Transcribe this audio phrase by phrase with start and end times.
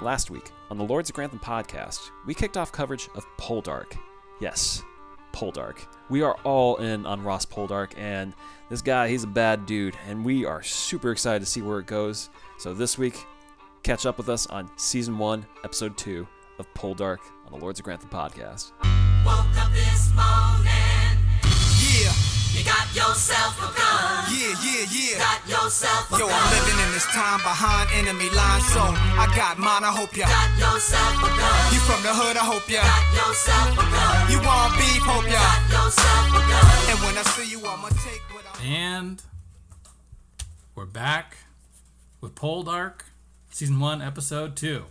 [0.00, 3.96] Last week, on the Lords of Grantham podcast, we kicked off coverage of Poldark.
[4.40, 4.82] Yes,
[5.32, 5.78] Poldark.
[6.08, 8.32] We are all in on Ross Poldark, and
[8.70, 11.86] this guy, he's a bad dude, and we are super excited to see where it
[11.86, 12.30] goes.
[12.58, 13.26] So this week,
[13.82, 16.26] catch up with us on Season 1, Episode 2
[16.58, 18.70] of Poldark on the Lords of Grantham podcast.
[19.26, 21.18] Woke up this morning,
[22.02, 22.12] Yeah,
[22.58, 24.26] you got yourself a gun.
[24.34, 25.18] yeah, yeah, yeah.
[25.22, 26.34] Got yourself a Yo, gun.
[26.34, 30.26] I'm living in this time behind enemy lines, so I got mine, I hope ya.
[30.26, 31.72] Got yourself a gun.
[31.72, 32.82] You from the hood, I hope ya.
[32.82, 34.30] Got yourself a gun.
[34.34, 35.38] You want beef, hope ya.
[35.38, 36.66] Got yourself a gun.
[36.90, 39.22] And when I see you, I'ma take what I And
[40.74, 41.36] we're back
[42.20, 43.02] with Poldark,
[43.50, 44.86] season one, episode two.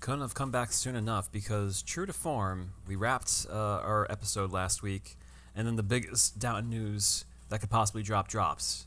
[0.00, 3.54] Couldn't have come back soon enough because, true to form, we wrapped uh,
[3.84, 5.18] our episode last week,
[5.54, 8.86] and then the biggest Downton news that could possibly drop drops.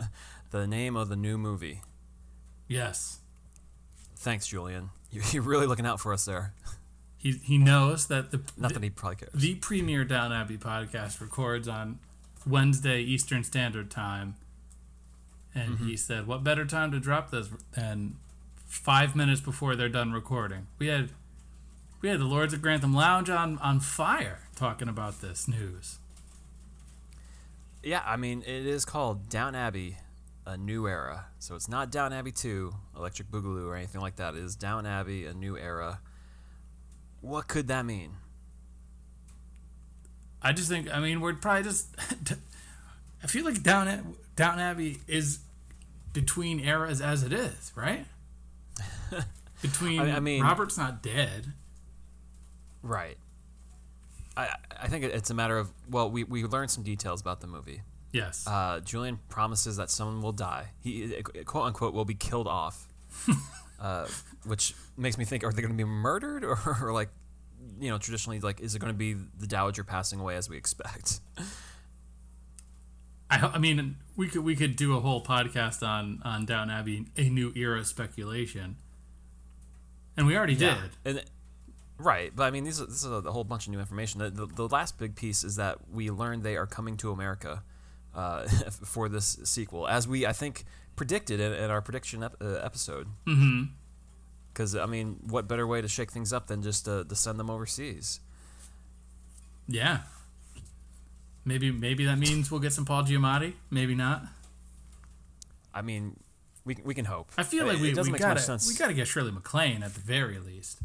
[0.50, 1.80] the name of the new movie.
[2.68, 3.18] Yes,
[4.16, 4.90] Thanks, Julian.
[5.10, 6.54] You- You're really looking out for us there.
[7.18, 9.32] he he knows that the Not that he probably cares.
[9.34, 11.98] the premier Downton Abbey podcast records on
[12.46, 14.36] Wednesday Eastern Standard Time,
[15.54, 15.86] and Mm-hmm.
[15.88, 18.16] he said, "What better time to drop this than
[18.66, 21.10] five minutes before they're done recording?" We had
[22.00, 25.98] we had the Lords of Grantham Lounge on on fire talking about this news.
[27.82, 29.96] Yeah, I mean, it is called Downton Abbey,
[30.46, 31.26] A New Era.
[31.40, 34.34] So it's not Downton Abbey 2, Electric Boogaloo, or anything like that.
[34.34, 36.00] It is Downton Abbey, A New Era.
[37.20, 38.12] What could that mean?
[40.44, 41.86] I just think I mean we're probably just
[43.22, 45.38] I feel like Down Downton Abbey is
[46.12, 48.04] between eras as it is, right?
[49.62, 51.52] Between I- I mean- Robert's not dead.
[52.82, 53.16] Right.
[54.36, 54.48] I,
[54.82, 57.82] I think it's a matter of, well, we, we learned some details about the movie.
[58.12, 58.46] Yes.
[58.46, 60.70] Uh, Julian promises that someone will die.
[60.80, 62.88] He, uh, quote unquote, will be killed off.
[63.80, 64.06] uh,
[64.44, 66.44] which makes me think, are they going to be murdered?
[66.44, 67.10] Or, or, like,
[67.80, 70.56] you know, traditionally, like, is it going to be the Dowager passing away as we
[70.56, 71.20] expect?
[73.30, 77.06] I, I mean we could we could do a whole podcast on on Downton Abbey
[77.16, 78.76] a new era speculation.
[80.16, 80.76] And we already did.
[81.06, 81.24] And
[82.02, 84.20] right, but I mean, these are, this is a, whole bunch of new information.
[84.20, 87.62] The, the, the last big piece is that we learned they are coming to America
[88.14, 88.46] uh,
[88.84, 90.64] for this sequel, as we I think
[90.96, 93.08] predicted in, in our prediction ep- uh, episode.
[93.26, 93.64] Mm-hmm.
[94.52, 97.40] Because I mean, what better way to shake things up than just to, to send
[97.40, 98.20] them overseas?
[99.66, 100.00] Yeah.
[101.44, 104.24] Maybe maybe that means we'll get some Paul Giamatti, maybe not.
[105.74, 106.16] I mean,
[106.64, 107.30] we, we can hope.
[107.36, 110.38] I feel like it we, we gotta we gotta get Shirley MacLaine at the very
[110.38, 110.78] least.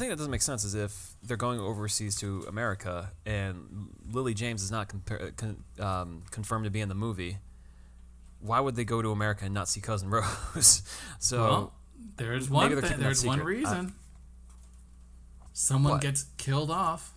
[0.00, 4.62] Thing that doesn't make sense is if they're going overseas to America and Lily James
[4.62, 7.36] is not compar- con- um, confirmed to be in the movie,
[8.40, 10.08] why would they go to America and not see Cousin
[10.54, 10.82] Rose?
[11.18, 11.72] so Well,
[12.16, 13.42] there's one thing, there's one secret.
[13.42, 13.92] Uh, reason.
[15.52, 16.00] Someone what?
[16.00, 17.12] gets killed off.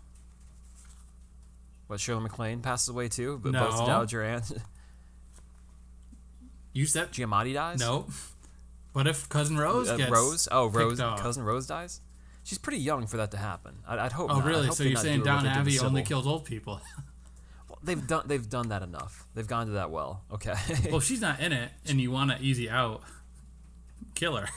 [1.88, 3.65] what Shirley MacLaine passes away too, but No.
[3.69, 4.44] both Dowager and
[6.73, 7.79] You said Giamatti dies.
[7.79, 8.07] no.
[8.91, 10.47] What if cousin Rose Uh, gets Rose.
[10.51, 11.00] Oh, Rose.
[11.00, 12.01] Cousin Rose dies.
[12.43, 13.75] She's pretty young for that to happen.
[13.87, 14.29] I'd, I'd hope.
[14.29, 14.45] Oh not.
[14.45, 14.67] Really?
[14.67, 16.81] hope So you're saying Down they did to Abbey only kills old people?
[17.69, 18.23] Well, they've done.
[18.27, 19.25] They've done that enough.
[19.33, 20.21] They've gone to that well.
[20.31, 20.53] Okay.
[20.89, 23.01] well, if she's not in it, and you want to easy out,
[24.15, 24.47] kill her.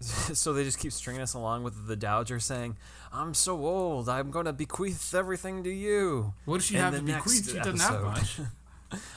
[0.00, 2.76] so they just keep stringing us along with the dowager saying,
[3.12, 4.08] "I'm so old.
[4.08, 7.50] I'm going to bequeath everything to you." What does she And have to bequeath?
[7.50, 8.40] She doesn't have much.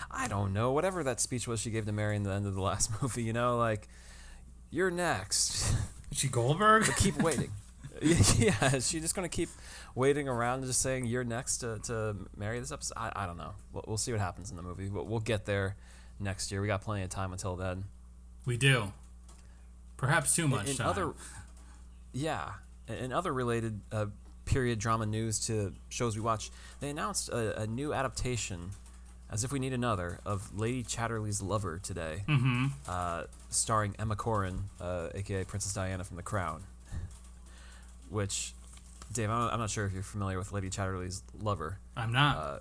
[0.10, 0.72] I don't know.
[0.72, 3.24] Whatever that speech was she gave to Mary in the end of the last movie,
[3.24, 3.88] you know, like,
[4.72, 5.72] "You're next."
[6.12, 6.86] Is she Goldberg?
[6.86, 7.52] But keep waiting.
[8.02, 9.50] yeah, is she just going to keep
[9.96, 12.96] waiting around, and just saying "You're next" to, to marry this episode?
[12.98, 13.54] I, I don't know.
[13.74, 14.90] We'll, we'll see what happens in the movie.
[14.90, 15.76] We'll, we'll get there
[16.20, 16.62] next year.
[16.62, 17.84] We got plenty of time until then.
[18.46, 18.92] We do.
[19.98, 20.88] Perhaps too much in time.
[20.88, 21.14] other
[22.12, 22.54] yeah
[22.88, 24.08] in other related uh,
[24.46, 28.72] period drama news to shows we watch they announced a, a new adaptation
[29.32, 32.68] as if we need another of lady chatterley's lover today mm-hmm.
[32.88, 36.64] uh, starring emma corrin uh, aka princess diana from the crown
[38.10, 38.54] which
[39.14, 42.38] dave I'm not, I'm not sure if you're familiar with lady chatterley's lover I'm not.
[42.38, 42.60] uh,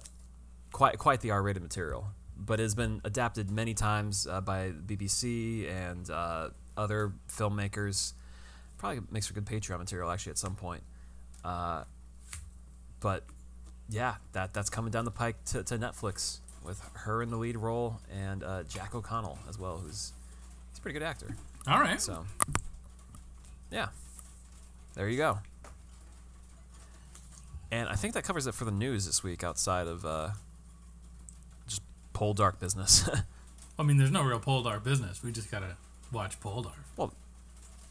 [0.72, 5.69] quite quite the R-rated material, but it has been adapted many times uh, by BBC
[5.70, 8.12] and uh, other filmmakers.
[8.78, 10.82] Probably makes for good Patreon material actually at some point.
[11.44, 11.84] Uh,
[13.00, 13.25] but
[13.88, 17.56] yeah, that that's coming down the pike to, to Netflix with her in the lead
[17.56, 20.12] role and uh, Jack O'Connell as well, who's
[20.70, 21.34] he's a pretty good actor.
[21.66, 22.00] All right.
[22.00, 22.24] So
[23.70, 23.88] yeah,
[24.94, 25.38] there you go.
[27.72, 30.30] And I think that covers it for the news this week, outside of uh,
[31.68, 31.82] just
[32.14, 33.08] Poldark business.
[33.78, 35.22] I mean, there's no real Poldark business.
[35.22, 35.76] We just gotta
[36.12, 36.72] watch Poldark.
[36.96, 37.12] well,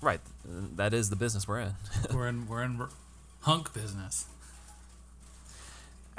[0.02, 0.20] right.
[0.46, 1.74] That is the business we're in.
[2.14, 2.90] we're in we're in r-
[3.42, 4.26] hunk business.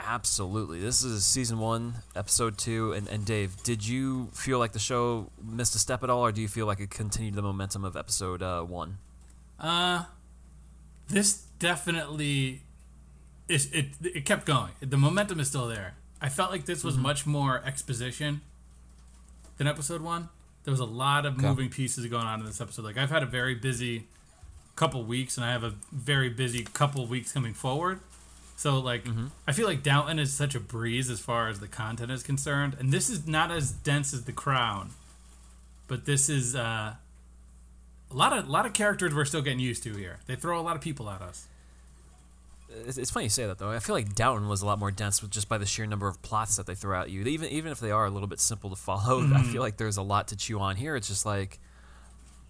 [0.02, 0.80] Absolutely.
[0.80, 2.92] This is season one, episode two.
[2.92, 6.32] And, and Dave, did you feel like the show missed a step at all, or
[6.32, 8.98] do you feel like it continued the momentum of episode uh, one?
[9.58, 10.04] Uh,
[11.08, 12.62] this definitely
[13.48, 13.88] is it.
[14.02, 14.72] It kept going.
[14.80, 15.94] The momentum is still there.
[16.20, 18.40] I felt like this was much more exposition
[19.58, 20.28] than episode one.
[20.64, 22.84] There was a lot of moving pieces going on in this episode.
[22.84, 24.06] Like I've had a very busy
[24.76, 28.00] couple weeks, and I have a very busy couple weeks coming forward.
[28.60, 29.06] So like
[29.48, 32.76] I feel like Downton is such a breeze as far as the content is concerned,
[32.78, 34.90] and this is not as dense as The Crown,
[35.88, 36.92] but this is uh,
[38.10, 40.18] a lot of lot of characters we're still getting used to here.
[40.26, 41.48] They throw a lot of people at us.
[42.68, 43.70] It's, it's funny you say that though.
[43.70, 46.06] I feel like Downton was a lot more dense with just by the sheer number
[46.06, 47.22] of plots that they throw at you.
[47.22, 49.96] Even even if they are a little bit simple to follow, I feel like there's
[49.96, 50.76] a lot to chew on.
[50.76, 51.58] Here, it's just like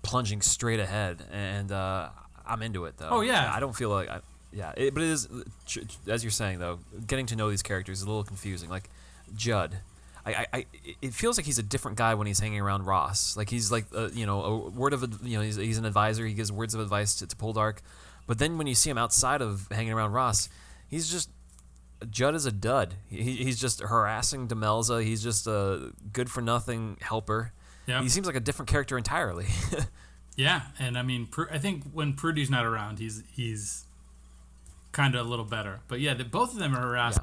[0.02, 2.08] plunging straight ahead, and uh,
[2.44, 3.10] I'm into it though.
[3.10, 3.52] Oh, yeah.
[3.54, 4.08] I don't feel like.
[4.08, 5.28] I, yeah, it, but it is
[6.08, 6.78] as you're saying though.
[7.06, 8.70] Getting to know these characters is a little confusing.
[8.70, 8.90] Like
[9.34, 9.78] Judd.
[10.26, 10.66] I, I,
[11.00, 13.38] it feels like he's a different guy when he's hanging around Ross.
[13.38, 16.26] Like he's like, uh, you know, a word of, you know, he's, he's an advisor.
[16.26, 17.78] He gives words of advice to, to Poldark.
[18.26, 20.50] But then when you see him outside of hanging around Ross,
[20.88, 21.30] he's just
[22.10, 22.96] Judd is a dud.
[23.08, 25.02] He, he's just harassing Demelza.
[25.02, 27.52] He's just a good for nothing helper.
[27.86, 28.02] Yeah.
[28.02, 29.46] He seems like a different character entirely.
[30.36, 33.84] Yeah, and I mean, I think when Prudy's not around, he's he's
[34.92, 35.80] kind of a little better.
[35.88, 37.20] But yeah, the, both of them are harassed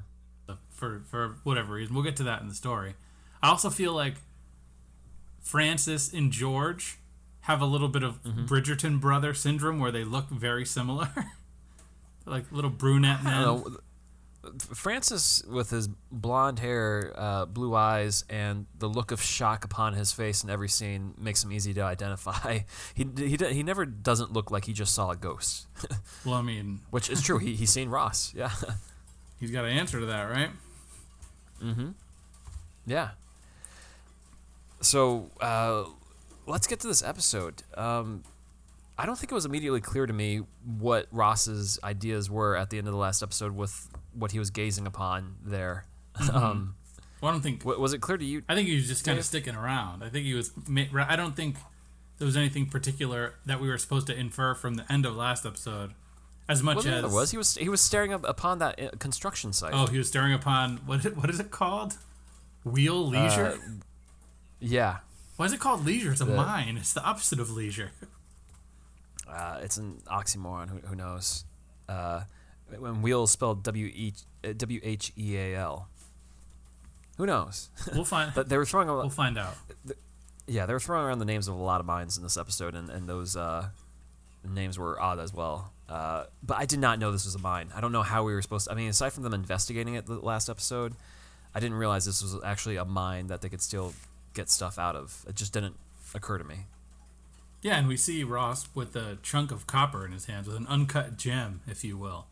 [0.70, 1.94] for for whatever reason.
[1.96, 2.96] We'll get to that in the story.
[3.42, 4.16] I also feel like
[5.42, 6.98] Francis and George
[7.42, 8.46] have a little bit of Mm-hmm.
[8.46, 11.10] Bridgerton brother syndrome, where they look very similar,
[12.26, 13.34] like little brunette men.
[14.60, 20.12] Francis, with his blonde hair, uh, blue eyes, and the look of shock upon his
[20.12, 22.60] face in every scene, makes him easy to identify.
[22.96, 25.68] He he, he never doesn't look like he just saw a ghost,
[26.26, 27.38] Well, I mean, which is true.
[27.38, 28.34] He, he's seen Ross.
[28.38, 28.52] Yeah,
[29.40, 30.50] he's got an answer to that, right?
[31.64, 31.90] Mm-hmm.
[32.86, 33.10] Yeah.
[34.82, 35.86] So uh,
[36.46, 37.64] let's get to this episode.
[37.76, 38.24] Um,
[38.98, 40.42] I don't think it was immediately clear to me
[40.80, 44.50] what Ross's ideas were at the end of the last episode with what he was
[44.50, 45.86] gazing upon there.
[46.34, 46.76] Um,
[47.22, 48.42] Well, I don't think wa- was it clear to you?
[48.50, 50.04] I think he was just kind of sticking around.
[50.04, 50.52] I think he was.
[50.96, 51.56] I don't think
[52.18, 55.46] there was anything particular that we were supposed to infer from the end of last
[55.46, 55.92] episode,
[56.50, 57.32] as much Well, as there was.
[57.32, 59.74] He was he was staring up upon that uh, construction site.
[59.74, 61.04] Oh, he was staring upon what?
[61.16, 61.96] What is it called?
[62.66, 63.46] Wheal Leisure.
[63.64, 63.72] Uh,
[64.60, 64.98] yeah,
[65.38, 66.12] Why is it called leisure?
[66.12, 66.78] It's a mine.
[66.78, 67.92] It's the opposite of leisure.
[69.30, 70.70] uh, it's an oxymoron.
[70.70, 71.46] Who, who knows?
[71.88, 72.22] Uh,
[72.78, 75.88] when wheel is spelled W E uh, W H E A L.
[77.18, 77.70] Who knows?
[77.94, 78.32] We'll find.
[78.36, 79.56] but they were throwing a we'll find out.
[80.46, 82.76] Yeah, they were throwing around the names of a lot of mines in this episode,
[82.76, 83.70] and and those uh,
[84.48, 85.72] names were odd as well.
[85.90, 87.70] Uh, but I did not know this was a mine.
[87.74, 88.72] I don't know how we were supposed to.
[88.74, 90.94] I mean, aside from them investigating it the last episode,
[91.56, 93.94] I didn't realize this was actually a mine that they could still
[94.34, 95.26] get stuff out of.
[95.28, 95.76] It just didn't
[96.14, 96.66] occur to me.
[97.62, 100.68] Yeah, and we see Ross with a chunk of copper in his hands, with an
[100.68, 102.28] uncut gem, if you will.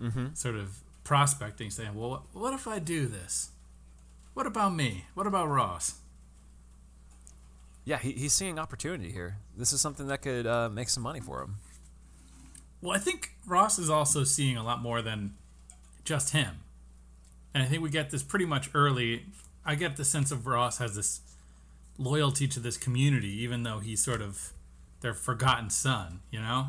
[0.00, 0.34] Mm-hmm.
[0.34, 3.50] Sort of prospecting, saying, "Well, what, what if I do this?
[4.34, 5.06] What about me?
[5.14, 5.94] What about Ross?"
[7.84, 9.38] Yeah, he, he's seeing opportunity here.
[9.56, 11.56] This is something that could uh, make some money for him.
[12.82, 15.34] Well, I think Ross is also seeing a lot more than
[16.04, 16.60] just him.
[17.54, 19.24] And I think we get this pretty much early.
[19.64, 21.20] I get the sense of Ross has this
[21.96, 24.52] loyalty to this community, even though he's sort of
[25.00, 26.68] their forgotten son, you know?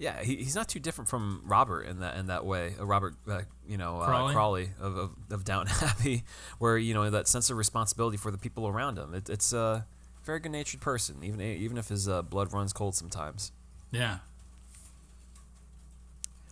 [0.00, 2.72] Yeah, he, he's not too different from Robert in that in that way.
[2.80, 4.32] Uh, Robert, uh, you know, uh, Crawley?
[4.32, 6.24] Crawley, of, of, of Downton Abbey,
[6.58, 9.12] where you know that sense of responsibility for the people around him.
[9.12, 9.86] It, it's a
[10.24, 13.52] very good natured person, even even if his uh, blood runs cold sometimes.
[13.90, 14.20] Yeah.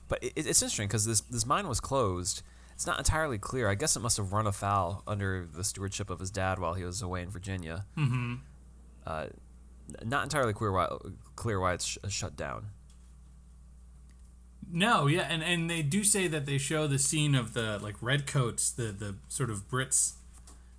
[0.08, 2.42] But it, it's interesting because this this mine was closed.
[2.74, 3.70] It's not entirely clear.
[3.70, 6.84] I guess it must have run afoul under the stewardship of his dad while he
[6.84, 7.86] was away in Virginia.
[7.96, 8.34] Mm-hmm.
[9.06, 9.26] Uh,
[10.04, 10.86] not entirely clear why
[11.34, 12.66] clear why it's sh- shut down.
[14.70, 17.96] No, yeah, and, and they do say that they show the scene of the like
[18.00, 20.14] redcoats, the the sort of Brits.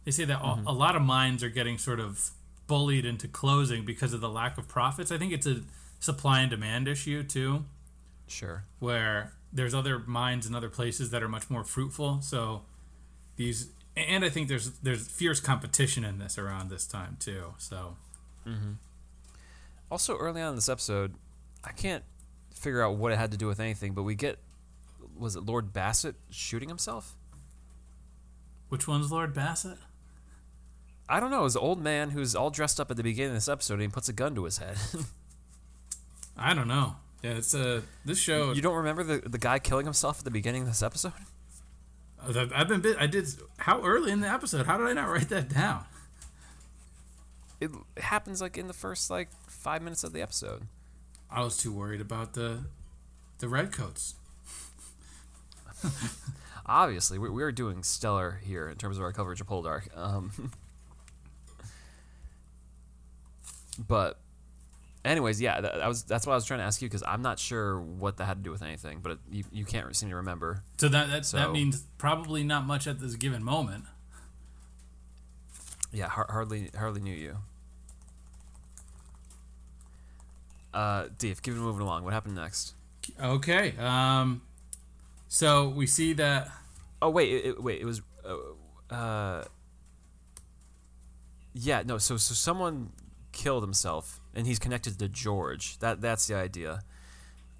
[0.06, 0.68] They say that a- mm-hmm.
[0.68, 2.32] a lot of mines are getting sort of
[2.68, 5.12] bullied into closing because of the lack of profits.
[5.12, 5.62] I think it's a
[6.00, 7.66] supply and demand issue too.
[8.28, 8.64] Sure.
[8.78, 12.22] where there's other mines in other places that are much more fruitful.
[12.22, 12.62] So
[13.38, 17.56] these, and I think there's there's fierce competition in this around this time too.
[17.58, 17.96] So
[18.48, 18.74] mm-hmm.
[19.92, 21.16] Also, early on in this episode,
[21.64, 22.04] I can't
[22.60, 24.40] figure out what it had to do with anything, but we get
[25.18, 27.16] was it Lord Bassett shooting himself?
[28.70, 29.78] which one's Lord Bassett?
[31.10, 31.46] I don't know.
[31.46, 33.82] It's an old man who's all dressed up at the beginning of this episode, and
[33.82, 34.78] he puts a gun to his head.
[36.38, 36.98] I don't know.
[37.24, 38.54] Yeah, it's a this show.
[38.54, 41.14] you don't remember the the guy killing himself at the beginning of this episode?
[42.22, 42.96] Uh, I've I've been bit.
[43.00, 43.28] I did.
[43.58, 44.66] How early in the episode?
[44.68, 45.84] How did I not write that down?
[47.60, 50.68] It happens like in the first like five minutes of the episode.
[51.32, 52.66] I was too worried about the
[53.40, 54.16] the redcoats.
[56.66, 59.88] Obviously, we, we are doing stellar here in terms of our coverage of Poldark.
[59.98, 60.52] Um,
[63.88, 64.20] but,
[65.06, 67.22] anyways, yeah, that, that was that's what I was trying to ask you because I'm
[67.22, 70.10] not sure what that had to do with anything, but it, you you can't seem
[70.10, 70.64] to remember.
[70.78, 73.86] So that that, So- that means probably not much at this given moment.
[75.92, 77.38] Yeah, har- hardly hardly knew you.
[80.74, 82.04] Uh, Dave, keep it moving along.
[82.04, 82.74] What happened next?
[83.22, 83.74] Okay.
[83.80, 84.42] Um.
[85.28, 86.50] So we see that.
[87.02, 88.02] Oh wait, it, it- wait, it was.
[88.26, 89.44] Uh, uh,
[91.54, 91.98] yeah, no.
[91.98, 92.92] So so someone
[93.32, 95.78] killed himself, and he's connected to George.
[95.80, 96.82] That that's the idea.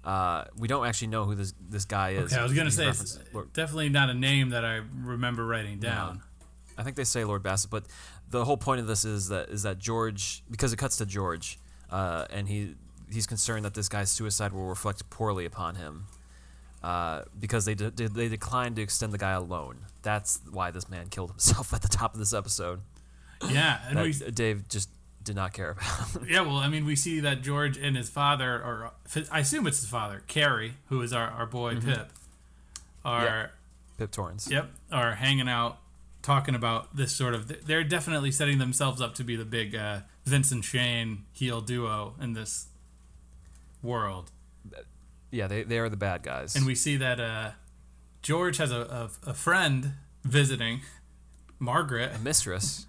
[0.04, 2.32] Uh, we don't actually know who this this guy is.
[2.32, 3.18] Okay, I was gonna say it's
[3.52, 6.22] definitely not a name that I remember writing down.
[6.78, 7.84] I think they say Lord Bassett, but
[8.30, 11.58] the whole point of this is that is that George, because it cuts to George,
[11.90, 12.74] uh, and he
[13.12, 16.06] he's concerned that this guy's suicide will reflect poorly upon him,
[16.82, 19.86] uh, because they de- they declined to extend the guy a loan.
[20.02, 22.80] That's why this man killed himself at the top of this episode.
[23.48, 24.90] Yeah, and we Dave just
[25.22, 26.28] did not care about.
[26.28, 26.40] yeah.
[26.40, 28.92] Well, I mean, we see that George and his father, or
[29.30, 32.10] I assume it's his father, Cary, who is our our boy Pip,
[33.04, 33.52] are.
[33.98, 34.48] Pip Torrens.
[34.50, 35.76] Yep, are hanging out,
[36.22, 37.66] talking about this sort of.
[37.66, 42.32] They're definitely setting themselves up to be the big uh, Vincent Shane heel duo in
[42.32, 42.66] this
[43.82, 44.30] world,
[45.30, 46.56] Yeah, they, they are the bad guys.
[46.56, 47.50] and we see that uh,
[48.22, 49.92] George has a, a, a friend
[50.24, 50.80] visiting,
[51.58, 52.12] Margaret.
[52.14, 52.86] A mistress.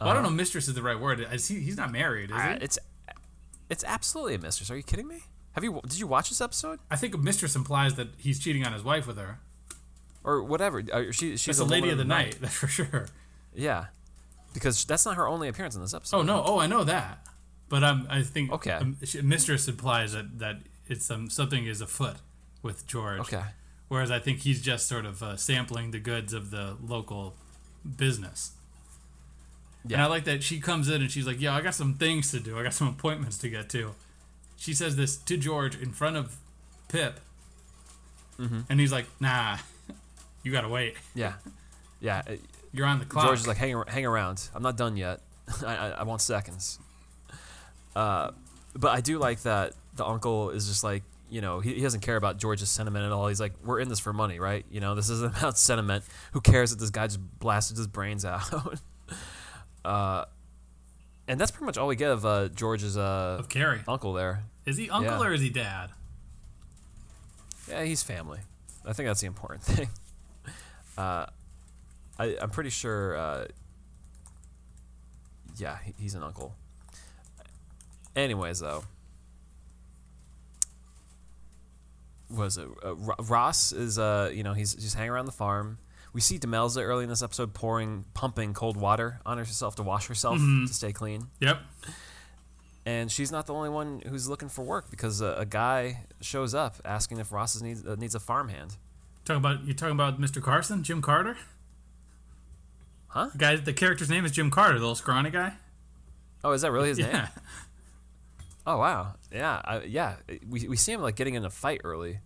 [0.00, 1.20] Well, I don't know, mistress is the right word.
[1.32, 2.64] Is he, he's not married, is Uh, he?
[2.64, 2.78] it's
[3.68, 4.70] it's absolutely a mistress.
[4.70, 5.18] Are you kidding me?
[5.52, 8.64] Have you did you watch this episode I think a mistress implies that he's cheating
[8.66, 9.40] on his wife with her.
[10.24, 10.82] or whatever?
[10.92, 13.06] Uh, she she's a lady of the night, that's for sure.
[13.54, 13.86] Yeah,
[14.54, 16.16] because that's not her only appearance in this episode.
[16.18, 16.42] Oh no!
[16.46, 17.24] Oh, I know that,
[17.70, 18.72] but um, I think Okay.
[18.72, 20.56] um, mistress implies that that
[20.88, 22.16] it's um, something is afoot
[22.62, 23.20] with George.
[23.20, 23.42] Okay.
[23.88, 27.34] Whereas I think he's just sort of uh, sampling the goods of the local
[27.96, 28.52] business.
[29.86, 29.94] Yeah.
[29.96, 32.30] And I like that she comes in and she's like, "Yeah, I got some things
[32.32, 32.58] to do.
[32.58, 33.94] I got some appointments to get to."
[34.56, 36.36] She says this to George in front of
[36.88, 37.18] Pip,
[38.38, 38.60] Mm-hmm.
[38.68, 39.58] and he's like, "Nah,
[40.42, 40.96] you gotta wait.
[41.14, 41.34] Yeah,
[42.00, 42.22] yeah.
[42.72, 44.48] You're on the clock." George is like, hang, hang around.
[44.54, 45.20] I'm not done yet.
[45.66, 46.78] I, I, I want seconds.
[47.96, 48.30] Uh,
[48.74, 52.00] but I do like that the uncle is just like, you know, he, he doesn't
[52.00, 53.28] care about George's sentiment at all.
[53.28, 54.64] He's like, we're in this for money, right?
[54.70, 56.04] You know, this isn't about sentiment.
[56.32, 58.42] Who cares that this guy just blasted his brains out?
[59.84, 60.24] uh,
[61.28, 63.80] and that's pretty much all we get of uh, George's uh, of Cary.
[63.86, 64.44] uncle there.
[64.66, 65.26] Is he uncle Yeah.
[65.28, 65.90] or is he dad?
[67.68, 68.40] Yeah, he's family.
[68.84, 69.88] I think that's the important thing.
[70.98, 71.26] Uh,
[72.18, 73.16] I, I'm pretty sure.
[73.16, 73.46] Uh,
[75.56, 76.54] yeah, he- he's an uncle.
[78.16, 78.84] Anyways, though,
[82.28, 85.78] was it uh, Ross is uh you know he's just hanging around the farm.
[86.12, 90.08] We see Demelza early in this episode pouring pumping cold water on herself to wash
[90.08, 91.60] herself to stay clean, Yep.
[92.84, 96.52] and she's not the only one who's looking for work because a, a guy shows
[96.52, 98.76] up asking if Ross is needs uh, needs a farmhand.
[99.24, 100.42] Talking about you talking about Mr.
[100.42, 101.36] Carson, Jim Carter.
[103.08, 103.28] Huh?
[103.32, 105.54] The guy, the character's name is Jim Carter, the little scrawny guy.
[106.44, 107.26] Oh, is that really his name?
[108.72, 110.14] Oh wow, yeah, I, yeah.
[110.48, 112.20] We, we see him like getting in a fight early.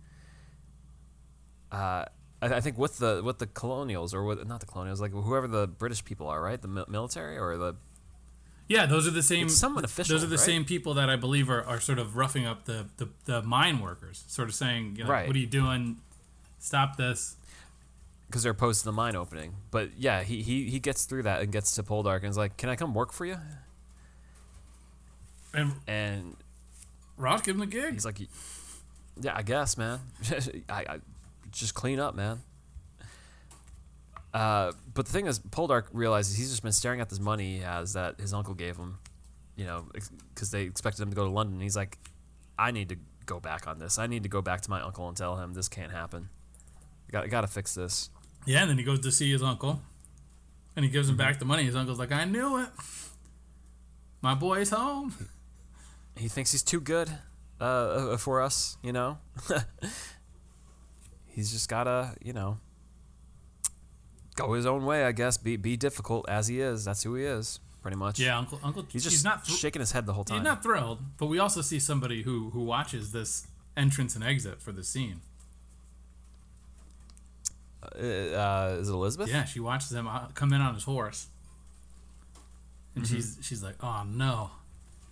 [1.71, 2.05] Uh,
[2.39, 5.47] I, I think with the with the colonials or with not the colonials, like whoever
[5.47, 6.61] the British people are, right?
[6.61, 7.75] The mil- military or the
[8.67, 9.47] Yeah, those are the same.
[9.47, 10.45] It's somewhat official, Those are the right?
[10.45, 13.79] same people that I believe are, are sort of roughing up the, the, the mine
[13.79, 15.25] workers, sort of saying, you know, Right.
[15.25, 15.97] "What are you doing?
[16.59, 17.37] Stop this!"
[18.27, 19.55] because they're opposed to the mine opening.
[19.71, 22.57] But yeah, he, he he gets through that and gets to Poldark and is like,
[22.57, 23.37] "Can I come work for you?"
[25.55, 26.35] And And
[27.17, 27.93] Ross give him the gig.
[27.93, 28.19] he's like,
[29.21, 29.99] "Yeah, I guess, man.
[30.69, 30.99] I, I
[31.51, 32.41] just clean up, man."
[34.33, 37.59] Uh, but the thing is, Poldark realizes he's just been staring at this money he
[37.61, 38.97] has that his uncle gave him,
[39.55, 39.85] you know,
[40.33, 41.61] because they expected him to go to London.
[41.61, 41.97] He's like,
[42.59, 43.97] I need to go back on this.
[43.97, 46.27] I need to go back to my uncle and tell him this can't happen.
[47.11, 48.09] Got got to fix this.
[48.45, 49.81] Yeah, and then he goes to see his uncle,
[50.75, 51.63] and he gives him back the money.
[51.63, 52.69] His uncle's like, "I knew it.
[54.21, 55.13] My boy's home."
[56.17, 57.09] He thinks he's too good
[57.59, 59.17] uh, uh, for us, you know.
[61.25, 62.57] he's just gotta, you know,
[64.35, 65.37] go his own way, I guess.
[65.37, 66.85] Be be difficult as he is.
[66.85, 68.19] That's who he is, pretty much.
[68.19, 68.85] Yeah, Uncle Uncle.
[68.89, 70.37] He's just he's not thr- shaking his head the whole time.
[70.39, 74.61] he's not thrilled, but we also see somebody who who watches this entrance and exit
[74.61, 75.19] for the scene.
[77.83, 79.29] Uh, uh, is it Elizabeth?
[79.29, 81.27] Yeah, she watches him uh, come in on his horse,
[82.95, 83.15] and Mm-hmm.
[83.15, 84.51] she's she's like, "Oh no,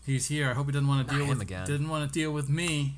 [0.06, 0.50] he's here.
[0.50, 2.50] I hope he doesn't want to deal him with again." didn't want to deal with
[2.50, 2.96] me."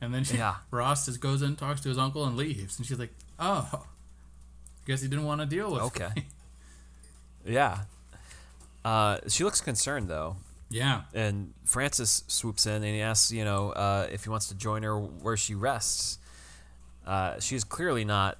[0.00, 0.56] And then she, Yeah.
[0.70, 2.76] Ross just goes in, talks to his uncle, and leaves.
[2.78, 3.78] And she's like, "Oh, I
[4.86, 6.08] guess he didn't want to deal with." Okay.
[6.16, 6.26] me."
[7.44, 7.78] Yeah.
[8.84, 10.36] Uh, she looks concerned though,
[10.70, 14.54] yeah, and Francis swoops in and he asks, you know, uh, if he wants to
[14.54, 16.18] join her where she rests.
[17.06, 18.38] Uh, she's clearly not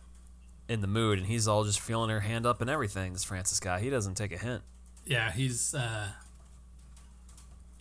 [0.69, 3.13] in the mood, and he's all just feeling her hand up and everything.
[3.13, 4.63] This Francis guy, he doesn't take a hint.
[5.05, 5.31] yeah.
[5.33, 6.09] He's uh,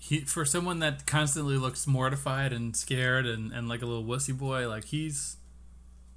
[0.04, 4.36] he for someone that constantly looks mortified and scared and, and like a little wussy
[4.36, 4.68] boy.
[4.68, 5.38] Like he's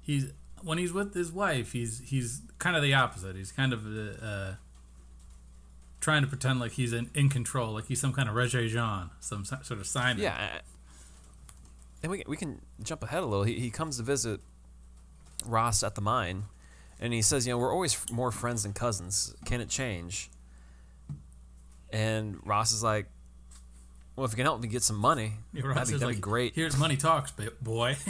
[0.01, 3.35] he's when he's with his wife, he's he's kind of the opposite.
[3.35, 4.55] He's kind of uh, uh,
[6.01, 9.11] trying to pretend like he's in, in control, like he's some kind of Regé Jean,
[9.19, 10.23] some sort of Simon.
[10.23, 10.61] Yeah.
[12.01, 13.43] And we, we can jump ahead a little.
[13.43, 14.39] He, he comes to visit
[15.45, 16.45] Ross at the mine,
[16.99, 19.35] and he says, you know, we're always more friends than cousins.
[19.45, 20.31] Can it change?
[21.91, 23.07] And Ross is like,
[24.15, 26.15] well, if you can help me get some money, Yeah, Ross that'd, be, that'd like,
[26.17, 26.55] be great.
[26.55, 27.31] Here's money talks,
[27.61, 27.97] boy.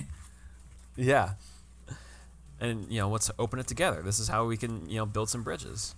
[0.98, 1.32] Yeah.
[2.62, 4.02] And, you know, let's open it together.
[4.02, 5.94] This is how we can, you know, build some bridges.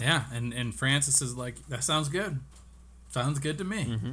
[0.00, 2.40] yeah, and and Francis is like, that sounds good.
[3.10, 3.84] Sounds good to me.
[3.84, 4.12] Mm-hmm.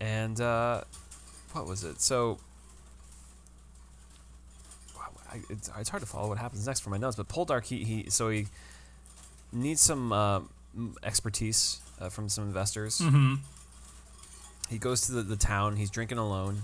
[0.00, 0.82] And uh,
[1.52, 2.00] what was it?
[2.00, 2.38] So
[5.48, 7.16] it's, it's hard to follow what happens next for my notes.
[7.16, 8.46] But Poldark, he, he so he
[9.52, 10.40] needs some uh,
[11.02, 12.98] expertise uh, from some investors.
[13.00, 13.34] Mm-hmm.
[14.70, 15.76] He goes to the, the town.
[15.76, 16.62] He's drinking alone.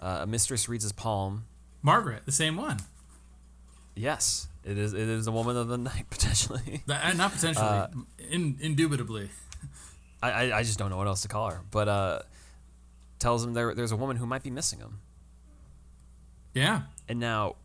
[0.00, 1.44] Uh, a mistress reads his palm.
[1.82, 2.78] Margaret, the same one.
[3.94, 4.92] Yes, it is.
[4.92, 6.82] It is the woman of the night potentially.
[6.88, 7.86] Uh, not potentially, Uh,
[8.30, 9.30] in, indubitably.
[10.22, 11.60] I, I, I just don't know what else to call her.
[11.70, 12.18] But uh,
[13.18, 15.00] tells him there there's a woman who might be missing him.
[16.54, 16.82] Yeah.
[17.08, 17.56] And now,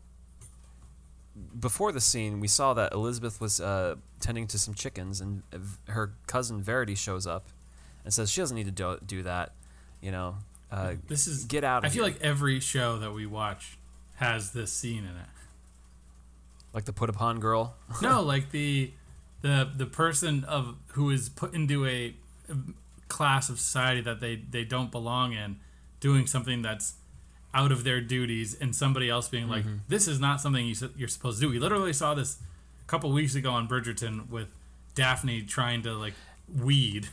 [1.58, 5.42] before the scene, we saw that Elizabeth was uh, tending to some chickens, and
[5.88, 7.46] her cousin Verity shows up
[8.04, 9.52] and says she doesn't need to do, do that.
[10.00, 10.36] You know,
[10.70, 11.84] uh, This is get out.
[11.84, 12.14] Of I feel here.
[12.14, 13.76] like every show that we watch
[14.16, 15.28] has this scene in it.
[16.72, 17.74] like the put upon girl.
[18.02, 18.92] No, like the
[19.42, 22.14] the the person of who is put into a,
[22.48, 22.56] a
[23.08, 25.56] class of society that they they don't belong in,
[26.00, 26.94] doing something that's
[27.56, 29.76] out of their duties, and somebody else being like, Mm-hmm.
[29.88, 32.38] "This is not something you, you're supposed to do." We literally saw this
[32.82, 34.48] a couple weeks ago on Bridgerton with
[34.94, 36.14] Daphne trying to like
[36.62, 37.08] weed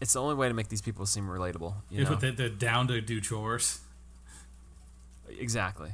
[0.00, 1.74] It's the only way to make these people seem relatable.
[1.90, 2.10] You know?
[2.10, 3.80] with the, the down to do chores.
[5.38, 5.92] Exactly.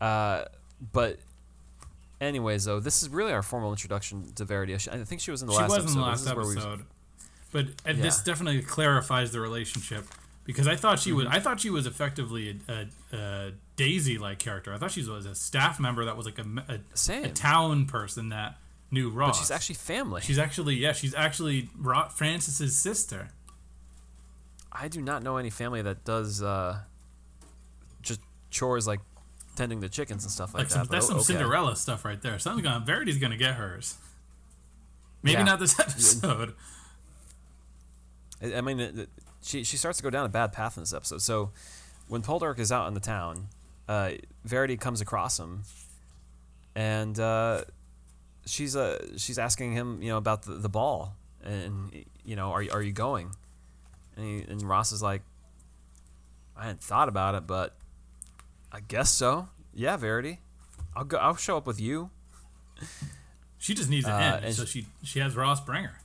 [0.00, 0.44] Uh,
[0.92, 1.18] but,
[2.20, 4.74] anyways, though, this is really our formal introduction to Verity.
[4.74, 5.80] I think she was in the she last episode.
[5.80, 6.84] She was in the last is where we- episode,
[7.50, 10.04] but uh, this definitely clarifies the relationship
[10.48, 11.16] because I thought she Mm-hmm.
[11.18, 14.72] was I thought she was effectively a, a, a Daisy like character.
[14.72, 16.80] I thought she was a staff member that was like a,
[17.22, 18.56] a, town person that
[18.90, 19.36] knew Ross.
[19.36, 20.22] But she's actually family.
[20.22, 23.28] she's actually yeah she's actually Ro- Francis's sister.
[24.72, 26.78] I do not know any family that does uh,
[28.00, 29.00] just chores like
[29.54, 30.74] tending the chickens and stuff like, Like that.
[30.74, 31.24] some, that's some okay.
[31.24, 32.38] Cinderella stuff right there.
[32.38, 33.96] Something's gonna Verity's gonna get hers.
[35.22, 35.44] Maybe Yeah.
[35.44, 36.54] not this episode.
[38.42, 39.06] I mean,
[39.42, 41.22] she she starts to go down a bad path in this episode.
[41.22, 41.50] So
[42.08, 43.48] when Poldark is out in the town,
[43.88, 44.12] uh,
[44.44, 45.62] Verity comes across him,
[46.74, 47.62] and uh,
[48.46, 52.62] she's uh, she's asking him, you know, about the, the ball, and you know, are
[52.62, 53.30] you- are you going?
[54.16, 55.22] And, he, and Ross is like,
[56.56, 57.76] I hadn't thought about it, but
[58.72, 59.48] I guess so.
[59.72, 60.40] Yeah, Verity,
[60.96, 61.18] I'll go.
[61.18, 62.10] I'll show up with you.
[63.58, 65.98] She just needs an Uh, end, so she she has Ross bring her.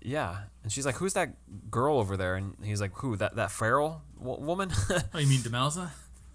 [0.00, 0.36] Yeah,
[0.68, 1.30] and she's like, "Who's that
[1.70, 3.16] girl over there?" And he's like, "Who?
[3.16, 4.70] That that feral w- woman?"
[5.14, 5.92] Oh, you mean Demelza,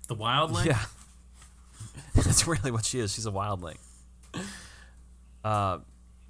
[0.07, 0.65] the wildling?
[0.65, 0.79] Yeah.
[2.15, 3.13] That's really what she is.
[3.13, 3.77] She's a wildling.
[5.45, 5.77] Uh,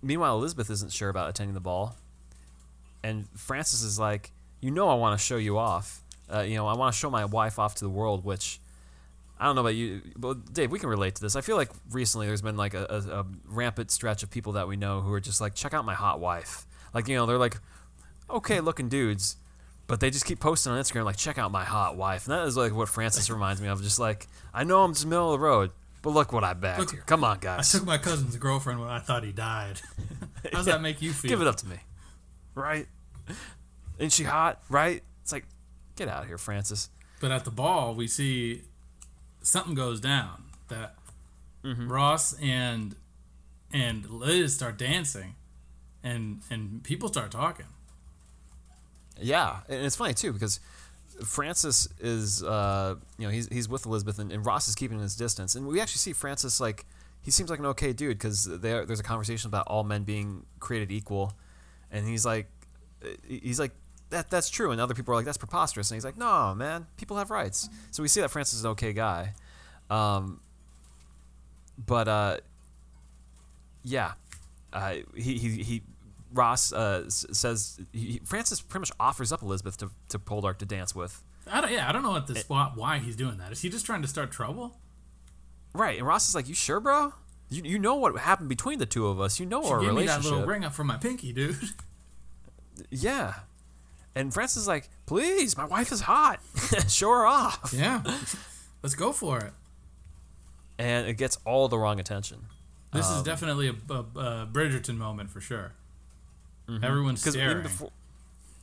[0.02, 1.96] meanwhile, Elizabeth isn't sure about attending the ball.
[3.06, 6.02] And Francis is like, You know, I want to show you off.
[6.30, 8.60] Uh, you know, I want to show my wife off to the world, which
[9.39, 10.02] I don't know about you.
[10.18, 11.38] But Dave, we can relate to this.
[11.38, 14.68] I feel like recently there's been like a, a, a rampant stretch of people that
[14.68, 16.68] we know who are just like, Check out my hot wife.
[16.94, 17.56] Like, you know, they're like,
[18.30, 19.38] okay looking dudes.
[19.86, 22.48] But they just keep posting on Instagram like, check out my hot wife, and that
[22.48, 23.82] is like what Francis reminds me of.
[23.84, 26.80] Just like, I know I'm just middle of the road, but look what I bagged
[26.80, 27.04] Look, here.
[27.06, 27.76] Come on, guys.
[27.76, 29.82] I took my cousin's girlfriend when I thought he died.
[30.46, 31.30] How does that make you feel?
[31.30, 31.76] give it up to me,
[32.56, 32.88] right?
[33.98, 34.62] Isn't she hot?
[34.70, 35.04] Right?
[35.22, 35.46] It's like,
[35.98, 36.90] get out of here, Francis.
[37.20, 38.64] But at the ball, we see
[39.42, 40.46] something goes down.
[40.70, 40.96] That
[41.64, 41.90] Mm-hmm.
[41.92, 42.96] Ross and
[43.72, 45.36] and Liz start dancing,
[46.04, 47.68] and and people start talking.
[49.24, 50.60] Yeah, and it's funny too because
[51.26, 55.16] Francis is, uh, you know, he's he's with Elizabeth, and, and Ross is keeping his
[55.16, 56.86] distance, and we actually see Francis like
[57.22, 60.92] he seems like an okay dude because there's a conversation about all men being created
[60.92, 61.34] equal,
[61.92, 62.48] and he's like,
[63.28, 63.72] he's like.
[64.10, 66.86] That, that's true, and other people are like that's preposterous, and he's like, no, man,
[66.98, 67.68] people have rights.
[67.90, 69.34] So we see that Francis is an okay guy,
[69.90, 70.40] um,
[71.84, 72.38] but uh,
[73.84, 74.12] yeah,
[74.72, 75.82] uh, he, he he
[76.34, 80.65] Ross uh, s- says he, Francis pretty much offers up Elizabeth to to Poldark to
[80.65, 81.24] dance with.
[81.52, 83.52] I don't, yeah, I don't know what this why, why he's doing that.
[83.52, 84.78] Is he just trying to start trouble?
[85.74, 87.13] Right, and Ross is like, "You sure, bro?
[87.50, 89.39] You, you know what happened between the two of us?
[89.39, 91.58] You know our relationship." Give me that relationship." little ring up from my pinky, dude.
[92.89, 93.34] Yeah,
[94.15, 96.39] and Francis is like, "Please, my wife is hot.
[96.89, 98.02] Show her off." Yeah,
[98.82, 99.54] let's go for it.
[100.80, 102.46] And it gets all the wrong attention.
[102.91, 105.74] This Um, is definitely a, a, a Bridgerton moment for sure.
[106.69, 107.52] Everyone's Because staring.
[107.52, 107.91] even before,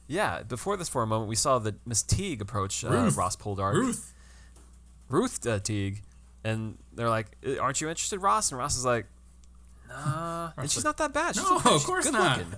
[0.07, 3.11] yeah, before this for a moment, we saw that Miss Teague approach uh.
[3.15, 4.13] Ross Poldark, Ruth,
[5.09, 6.03] Ruth uh, Teague,
[6.45, 9.07] and they're like, "Uh, "Aren't you interested, Ross?" And Ross is like,
[9.89, 11.35] "Nah." And she's not that bad.
[11.37, 11.75] She's No, okay.
[11.75, 12.39] of course not.
[12.39, 12.55] looking.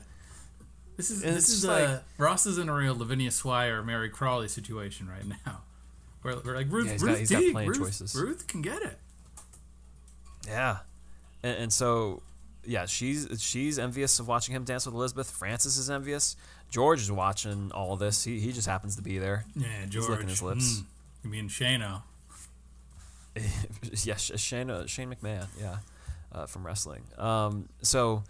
[0.97, 4.49] this is And this is like- Ross is in a real Lavinia Swire, Mary Crawley
[4.49, 5.63] situation right now.
[6.23, 8.15] We're, we're like Ruth, Yeah, Ruth got- Teague, Ruth, choices.
[8.15, 8.97] Ruth can get it.
[10.47, 10.79] Yeah,
[11.43, 12.23] and, and so
[12.65, 15.31] yeah, she's she's envious of watching him dance with Elizabeth.
[15.31, 16.37] Francis is envious.
[16.71, 18.25] George is watching all this.
[18.25, 19.45] He, he just happens to be there.
[19.55, 20.09] Yeah, George.
[20.09, 20.81] licking his lips.
[20.81, 20.85] Mm,
[21.25, 22.03] you mean Shano?
[24.05, 25.47] yeah, Sh- Shane Shane McMahon.
[25.61, 25.79] Yeah,
[26.33, 27.03] uh, from wrestling.
[27.19, 28.23] Um, so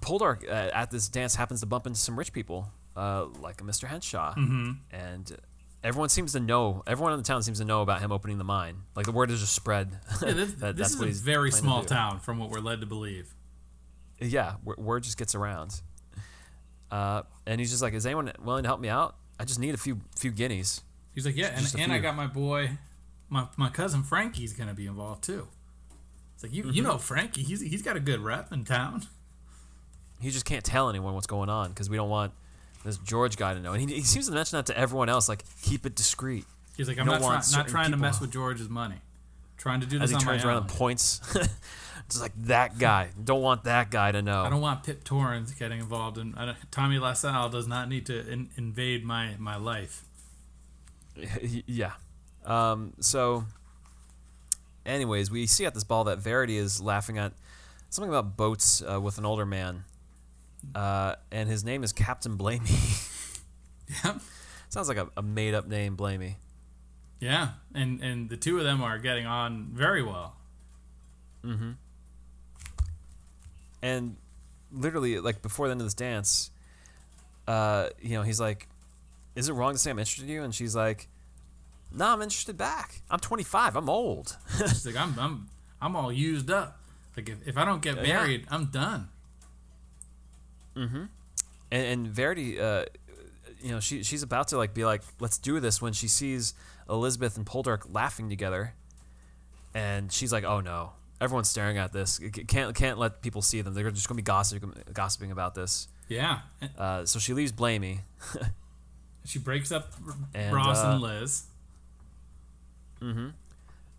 [0.00, 3.64] Poldark uh, at this dance happens to bump into some rich people, uh, like a
[3.64, 3.86] Mr.
[3.88, 4.72] Henshaw, Mm-hmm.
[4.92, 5.36] and
[5.84, 6.82] everyone seems to know.
[6.86, 8.78] Everyone in the town seems to know about him opening the mine.
[8.96, 10.00] Like the word has just spread.
[10.22, 12.58] Yeah, this, that this that's is a very planning to small town from what we're
[12.60, 13.32] led to believe.
[14.18, 15.80] yeah, word, just gets around.
[16.90, 19.16] Uh, and he's just like, "Is anyone willing to help me out?
[19.38, 20.82] I just need a few few guineas."
[21.14, 22.70] He's like, yeah, and, Just a and I got my boy,
[23.28, 25.46] my, my cousin Frankie's gonna be involved too.
[26.34, 26.82] It's like you you Mm-hmm.
[26.92, 29.02] know Frankie, he's he's got a good rep in town.
[30.20, 32.32] He just can't tell anyone what's going on because we don't want
[32.84, 33.72] this George guy to know.
[33.72, 36.44] And he, he seems to mention that to everyone else, like keep it discreet.
[36.76, 38.96] He's like, I'm don't try, not trying to mess with George's money.
[39.56, 40.62] trying to do As this he on my turns around own.
[40.62, 41.20] and points,
[42.06, 43.10] it's like that guy.
[43.22, 44.42] Don't want that guy to know.
[44.42, 46.34] I don't want Pip Torrens getting involved in.
[46.36, 50.04] I don't, Tommy Lascelles does not need to in, invade my my life.
[51.66, 51.92] yeah.
[52.44, 53.44] Um, so,
[54.84, 57.32] anyways, we see at this ball that Verity is laughing at
[57.88, 59.84] something about boats uh, with an older man,
[60.74, 63.10] uh, and his name is Captain Blamey.
[64.02, 64.18] Yeah,
[64.70, 66.36] Sounds like a, a made up name, Blamey.
[67.20, 70.36] yeah, and and the two of them are getting on very well.
[71.44, 71.72] Mm-hmm.
[73.82, 74.16] And
[74.72, 76.50] literally, like before the end of this dance,
[77.46, 78.68] uh, you know, he's like,
[79.34, 81.08] "Is it wrong to say I'm interested in you?" And she's like,
[81.92, 83.02] "No, I'm interested back.
[83.10, 83.76] I'm 25.
[83.76, 85.48] I'm old." She's like, I'm I'm
[85.80, 86.80] I'm all used up.
[87.16, 88.14] Like if, if I don't get Yeah.
[88.20, 89.08] married, I'm done.
[90.76, 91.08] And,
[91.70, 92.84] and Verity, uh,
[93.60, 96.54] you know, she she's about to like be like, "Let's do this." When she sees
[96.88, 98.74] Elizabeth and Poldark laughing together,
[99.74, 102.20] and she's like, "Oh no." Everyone's staring at this.
[102.48, 103.72] Can't can't let people see them.
[103.72, 105.88] They're just gonna be gossiping gossiping about this.
[106.08, 106.40] Yeah,
[106.76, 108.00] Uh, so she leaves Blamey.
[109.24, 109.92] she breaks up
[110.34, 111.44] And, Ross uh, and Liz.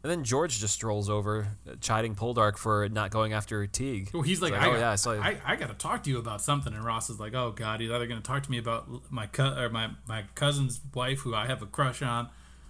[0.06, 4.12] And then George just strolls over, uh, chiding Poldark for not going after Teague.
[4.14, 5.20] Well, he's like, It's I, oh got, yeah, I saw you.
[5.20, 6.76] I, I got to talk to you about something.
[6.76, 9.26] And Ross is like, oh god, he's either going to talk to me about my
[9.26, 12.30] co- or my my cousin's wife, who I have a crush on,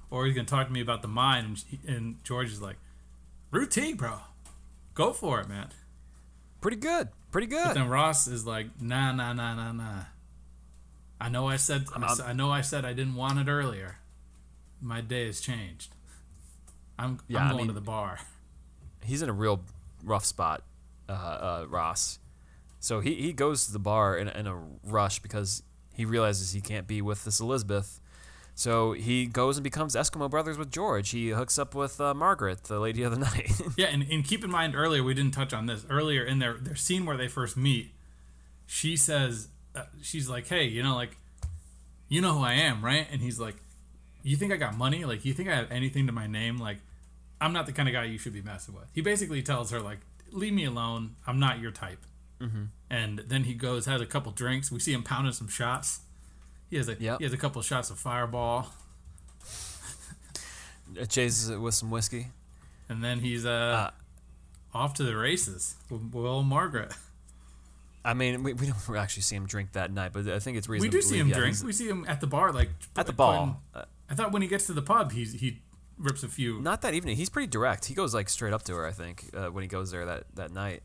[0.10, 1.44] or he's going to talk to me about the mine.
[1.44, 2.78] And, she, and George is like,
[3.52, 4.20] Ruth Teague, bro,
[4.94, 5.68] go for it, man.
[6.62, 7.10] Pretty good.
[7.34, 7.66] Pretty good.
[7.66, 10.04] But then Ross is like, nah, nah, nah, nah, nah.
[11.20, 13.98] I know I said I know I said I didn't want it earlier.
[14.80, 15.95] My day has changed.
[16.98, 18.20] I'm, Yeah, I'm I going mean- to the bar.
[19.04, 19.62] He's in a real
[20.04, 20.64] rough spot,
[21.08, 22.20] uh, uh, Ross.
[22.80, 25.62] So he, he goes to the bar in, in a rush because
[25.94, 28.00] he realizes he can't be with this Elizabeth.
[28.56, 31.10] So he goes and becomes Eskimo brothers with George.
[31.10, 33.52] He hooks up with uh, Margaret, the lady of the night.
[33.76, 36.54] Yeah, and, and keep in mind earlier we didn't touch on this earlier in their
[36.54, 37.94] their scene where they first meet.
[38.66, 41.18] She says uh, she's like, "Hey, you know, like,
[42.08, 43.56] you know who I am, right?" And he's like,
[44.26, 45.06] "You think I got money?
[45.06, 46.58] Like, you think I have anything to my name?
[46.58, 46.80] Like,
[47.40, 49.80] I'm not the kind of guy you should be messing with." He basically tells her
[49.80, 50.00] like,
[50.32, 51.16] "Leave me alone.
[51.28, 52.06] I'm not your type."
[52.42, 52.64] Mm-hmm.
[52.90, 54.72] And then he goes has a couple drinks.
[54.72, 56.02] We see him pounding some shots.
[56.70, 57.20] He has a Yep.
[57.20, 58.68] he has a couple shots of Fireball.
[61.10, 62.28] Chases it with some whiskey.
[62.90, 63.90] and then he's uh,
[64.74, 66.94] off to the races with Will and Margaret.
[68.06, 70.70] I mean, we, we don't actually see him drink that night, but I think it's
[70.70, 70.94] reasonable.
[70.96, 71.56] We do see him drink.
[71.66, 73.62] We see him at the bar, like at the putting- ball.
[73.74, 75.62] Uh, I thought when he gets to the pub, he's he
[75.98, 76.62] rips a few.
[76.62, 77.16] not that evening.
[77.18, 77.86] He's pretty direct.
[77.86, 78.86] He goes like straight up to her.
[78.86, 80.84] I think uh, when he goes there that that night.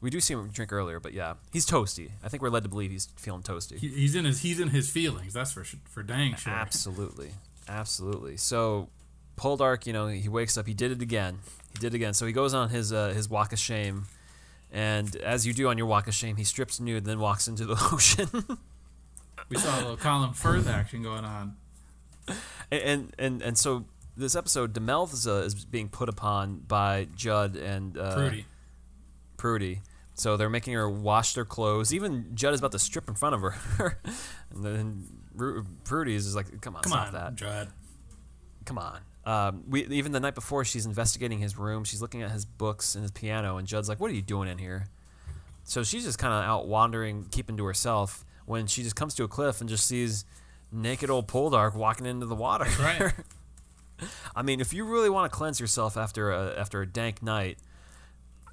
[0.00, 2.10] We do see him drink earlier, but yeah, he's toasty.
[2.24, 3.78] I think we're led to believe he's feeling toasty.
[3.78, 5.32] he, he's in his he's in his feelings.
[5.32, 6.52] That's for for dang sure.
[6.52, 7.30] Absolutely,
[7.68, 8.36] absolutely.
[8.36, 8.88] So,
[9.36, 10.66] Poldark, you know, he wakes up.
[10.66, 11.38] He did it again.
[11.72, 12.14] He did it again.
[12.14, 14.06] So he goes on his uh, his walk of shame,
[14.72, 17.46] and as you do on your walk of shame, he strips nude, and then walks
[17.46, 18.28] into the ocean.
[19.48, 21.56] We saw a little Colin Firth action going on.
[22.70, 23.84] and and and so
[24.16, 28.44] this episode, Demelza is being put upon by Judd and uh, Prudy.
[29.36, 29.80] Prudy.
[30.14, 31.92] So they're making her wash their clothes.
[31.92, 33.98] Even Judd is about to strip in front of her,
[34.50, 37.34] and then Ru- Prudy's is like, "Come on, Come stop on, that!
[37.34, 37.68] Judd.
[38.64, 41.84] Come on." Um, we even the night before, she's investigating his room.
[41.84, 44.48] She's looking at his books and his piano, and Judd's like, "What are you doing
[44.48, 44.86] in here?"
[45.64, 48.24] So she's just kind of out wandering, keeping to herself.
[48.44, 50.24] When she just comes to a cliff and just sees
[50.72, 52.66] naked old Poldark walking into the water.
[52.80, 53.12] Right.
[54.34, 57.58] I mean, if you really want to cleanse yourself after a after a dank night,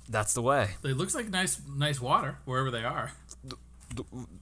[0.08, 0.72] that's the way.
[0.84, 3.14] It looks like nice nice water wherever they are.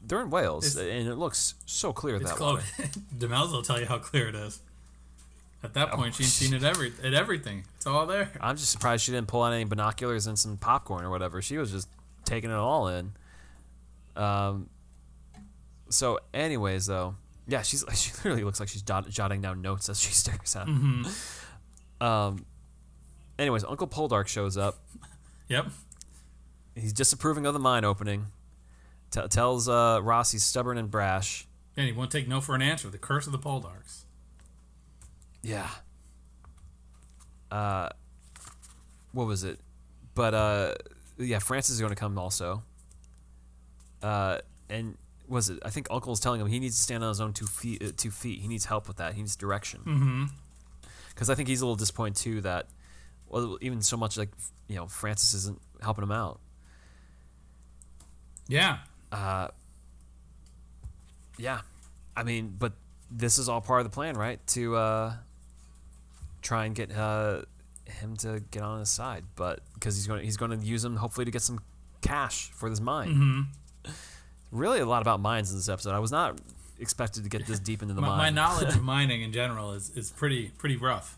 [0.05, 2.61] They're in Wales, It's- and it looks so clear It's that close.
[2.77, 2.89] water.
[3.17, 4.59] Demelza will tell you how clear it is.
[5.63, 7.63] At that point, Oh, she's seen it every at everything.
[7.77, 8.29] It's all there.
[8.41, 11.41] I'm just surprised she didn't pull out any binoculars and some popcorn or whatever.
[11.41, 11.87] She was just
[12.25, 13.13] taking it all in.
[14.17, 14.69] Um.
[15.89, 17.15] So, anyways, though,
[17.47, 20.67] yeah, she's she literally looks like she's jot, jotting down notes as she stares at.
[20.67, 21.05] him.
[22.01, 22.45] Um.
[23.39, 24.77] Anyways, Uncle Poldark shows up.
[25.47, 25.67] Yep.
[26.75, 28.27] He's disapproving of the mine opening.
[29.11, 31.47] T- tells uh, Ross he's stubborn and brash.
[31.75, 32.89] And he won't take no for an answer.
[32.89, 34.05] The curse of the Poldarks.
[35.43, 35.69] Yeah.
[37.51, 37.89] Uh,
[39.11, 39.59] what was it?
[40.15, 40.73] But uh,
[41.19, 42.63] yeah, Francis is going to come also.
[44.01, 45.59] Uh, and was it?
[45.63, 47.83] I think Uncle Uncle's telling him he needs to stand on his own two feet.
[47.83, 48.41] Uh, two feet.
[48.41, 49.13] He needs help with that.
[49.13, 49.81] He needs direction.
[49.81, 50.23] Mm-hmm.
[51.09, 52.67] Because I think he's a little disappointed too that,
[53.27, 54.29] well, even so much like
[54.67, 56.39] you know Francis isn't helping him out.
[58.47, 58.77] Yeah.
[59.11, 59.49] Uh,
[61.37, 61.61] yeah,
[62.15, 62.73] I mean, but
[63.11, 64.45] this is all part of the plan, right?
[64.47, 65.13] To uh,
[66.41, 67.41] try and get uh,
[67.85, 70.83] him to get on his side, but because he's going, to he's going to use
[70.83, 71.59] him hopefully to get some
[72.01, 73.09] cash for this mine.
[73.85, 73.91] Mm-hmm.
[74.51, 75.93] Really, a lot about mines in this episode.
[75.93, 76.39] I was not
[76.79, 78.17] expected to get this deep into the My, mine.
[78.17, 81.17] my knowledge of mining in general is, is pretty pretty rough.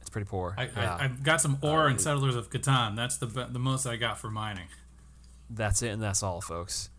[0.00, 0.54] it's pretty poor.
[0.56, 2.94] I, yeah, I, I've got some ore and Settlers of Catan.
[2.96, 4.68] That's the the most I got for mining.
[5.48, 6.90] that's it, and that's all, folks.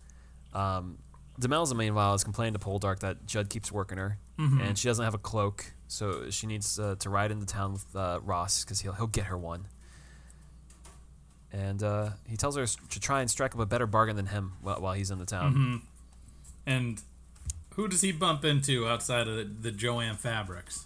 [0.54, 0.98] Um,
[1.40, 5.14] Demelza, meanwhile, is complaining to Poldark that Judd keeps working her, and she doesn't have
[5.14, 8.94] a cloak, so she needs uh, to ride into town with uh, Ross because he'll
[8.94, 9.68] he'll get her one.
[11.54, 14.54] And uh, he tells her to try and strike up a better bargain than him
[14.62, 15.82] while, while he's in the town.
[16.66, 17.02] And
[17.76, 20.86] who does he bump into outside of the, the Joanne Fabrics?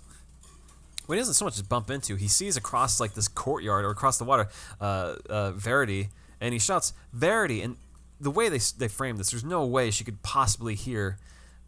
[1.08, 2.16] Well, he doesn't so much as bump into.
[2.16, 4.50] He sees across like this courtyard or across the water,
[4.82, 6.10] uh, uh, Verity,
[6.42, 7.62] and he shouts Verity.
[7.62, 7.78] And
[8.20, 11.20] the way they they frame this, there's no way she could possibly hear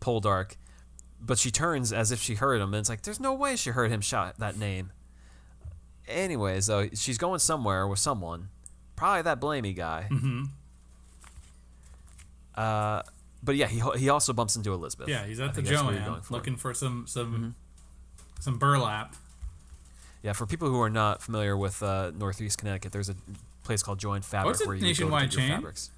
[0.02, 0.56] Poldark,
[1.22, 3.72] but she turns as if she heard him, and it's like there's no way she
[3.72, 4.92] heard him shout that name.
[6.08, 8.50] Anyways, though, she's going somewhere with someone,
[8.98, 10.08] probably that blamey guy.
[10.12, 10.44] Mm-hmm.
[12.56, 13.02] Uh,
[13.44, 15.08] but yeah, he he also bumps into Elizabeth.
[15.08, 16.34] Yeah, he's I at the what you're Joanne for.
[16.34, 17.50] looking for some some Mm-hmm.
[18.42, 19.16] some burlap.
[20.24, 23.16] Yeah, for people who are not familiar with uh, Northeast Connecticut, there's a
[23.64, 25.50] place called Joint Fabric Oh, where you would go to nationwide chain?
[25.50, 25.92] fabrics.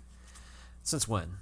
[0.84, 1.38] Since when?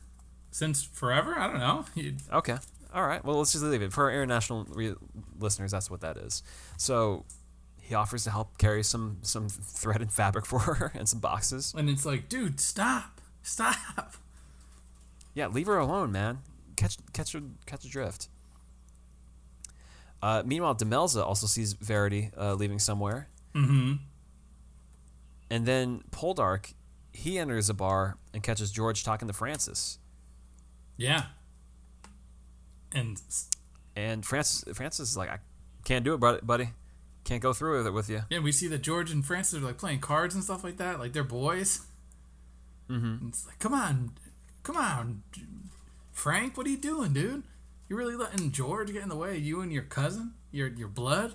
[0.52, 1.86] Since forever, I don't know.
[1.96, 2.58] You- Okay.
[2.93, 3.24] All right.
[3.26, 3.91] Well, let's just leave it.
[3.91, 4.96] For our international re-
[5.39, 6.41] listeners, that's what that is.
[6.78, 7.26] So
[7.88, 11.73] he offers to help carry some some thread and fabric for her and some boxes.
[11.78, 14.15] And it's like, dude, stop, stop.
[15.34, 16.39] Yeah, leave her alone, man.
[16.76, 18.28] Catch catch her catch a drift.
[20.21, 23.93] Uh, meanwhile, Demelza also sees Verity uh, leaving somewhere, Mm-hmm.
[25.50, 26.73] and then Poldark
[27.13, 29.97] he enters a bar and catches George talking to Francis.
[30.97, 31.23] Yeah.
[32.91, 33.19] And
[33.95, 35.39] And Francis Francis is like, I
[35.84, 36.69] can't do it, bud- buddy.
[37.27, 38.21] Can't go through with it with you.
[38.29, 40.97] yeah, we see that George and Francis are like playing cards and stuff like that,
[40.97, 41.81] like they're boys.
[42.89, 43.27] Mm-hmm.
[43.27, 44.11] It's like, come on,
[44.63, 45.23] come on,
[46.13, 47.43] Frank, what are you doing, dude?
[47.89, 51.33] You're really letting George get in the way you and your cousin, your your blood,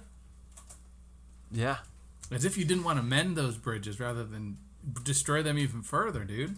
[1.50, 1.76] Yeah.
[2.30, 4.56] as if you didn't want to mend those bridges rather than
[5.04, 6.56] destroy them even further, dude.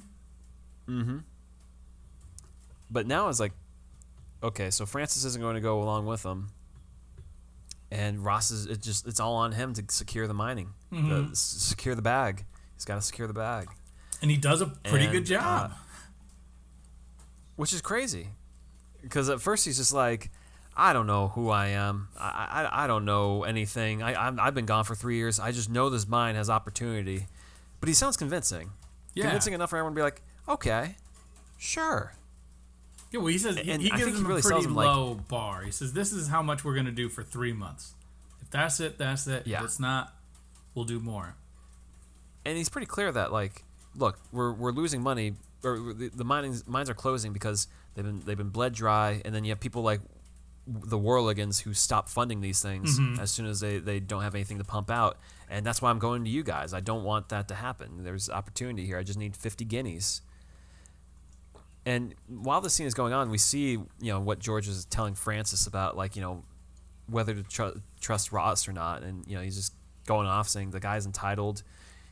[0.88, 1.18] Mm-hmm.
[2.90, 3.52] But now it's like,
[4.44, 6.50] okay, so Francis isn't going to go along with them.
[7.94, 11.30] And Ross is it just it's all on him to secure the mining, Mm-hmm.
[11.30, 12.44] the, secure the bag.
[12.74, 13.68] He's got to secure the bag,
[14.20, 15.70] And he does a pretty good job.
[15.70, 15.74] uh,
[17.56, 18.28] which is crazy,
[19.02, 20.30] because at first he's just like.
[20.76, 22.08] I don't know who I am.
[22.18, 24.02] I, I, I don't know anything.
[24.02, 25.38] I, I'm, I've been gone for three years.
[25.38, 27.28] I just know this mine has opportunity.
[27.78, 28.72] But he sounds convincing.
[29.14, 29.22] yeah.
[29.22, 30.96] Convincing enough for everyone to be like, okay,
[31.58, 32.14] sure.
[33.14, 34.62] Yeah, well, he says he, And he I gives think he them really a pretty
[34.64, 35.62] them, like- low bar.
[35.62, 37.94] He says, "This is how much we're gonna do for three months.
[38.42, 39.46] If that's it, that's it.
[39.46, 39.60] Yeah.
[39.60, 40.12] If it's not,
[40.74, 41.36] we'll do more."
[42.44, 43.64] and he's pretty clear that like,
[43.96, 48.20] look, we're, we're losing money, or the, the mines mines are closing because they've been
[48.24, 50.00] they've been bled dry, and then you have people like
[50.66, 53.20] the Warleggans who stop funding these things mm-hmm.
[53.20, 55.98] as soon as they, they don't have anything to pump out, and that's why I'm
[55.98, 56.72] going to you guys.
[56.72, 58.02] I don't want that to happen.
[58.02, 58.98] There's opportunity here.
[58.98, 60.22] I just need 50 guineas.
[61.86, 65.14] And while the scene is going on, we see you know what George is telling
[65.14, 66.44] Francis about like you know
[67.08, 69.74] whether to tr- trust Ross or not, and you know he's just
[70.06, 71.62] going off saying the guy's entitled.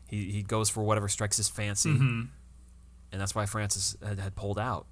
[0.08, 4.58] He he goes for whatever strikes his fancy, and that's why Francis had, had pulled
[4.58, 4.87] out.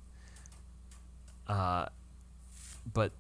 [1.47, 1.87] Uh,
[2.93, 3.13] but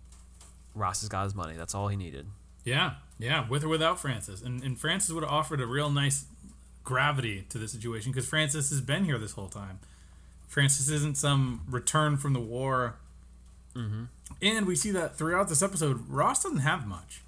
[0.74, 1.54] Ross has got his money.
[1.56, 2.26] That's all he needed.
[2.64, 6.24] Yeah, yeah, with or without Francis, and and Francis would have offered a real nice
[6.84, 9.78] gravity to the situation because Francis has been here this whole time.
[10.50, 12.96] Francis isn't some return from the war,
[13.76, 14.04] mm-hmm.
[14.42, 17.22] and we see that throughout this episode, Ross doesn't have much.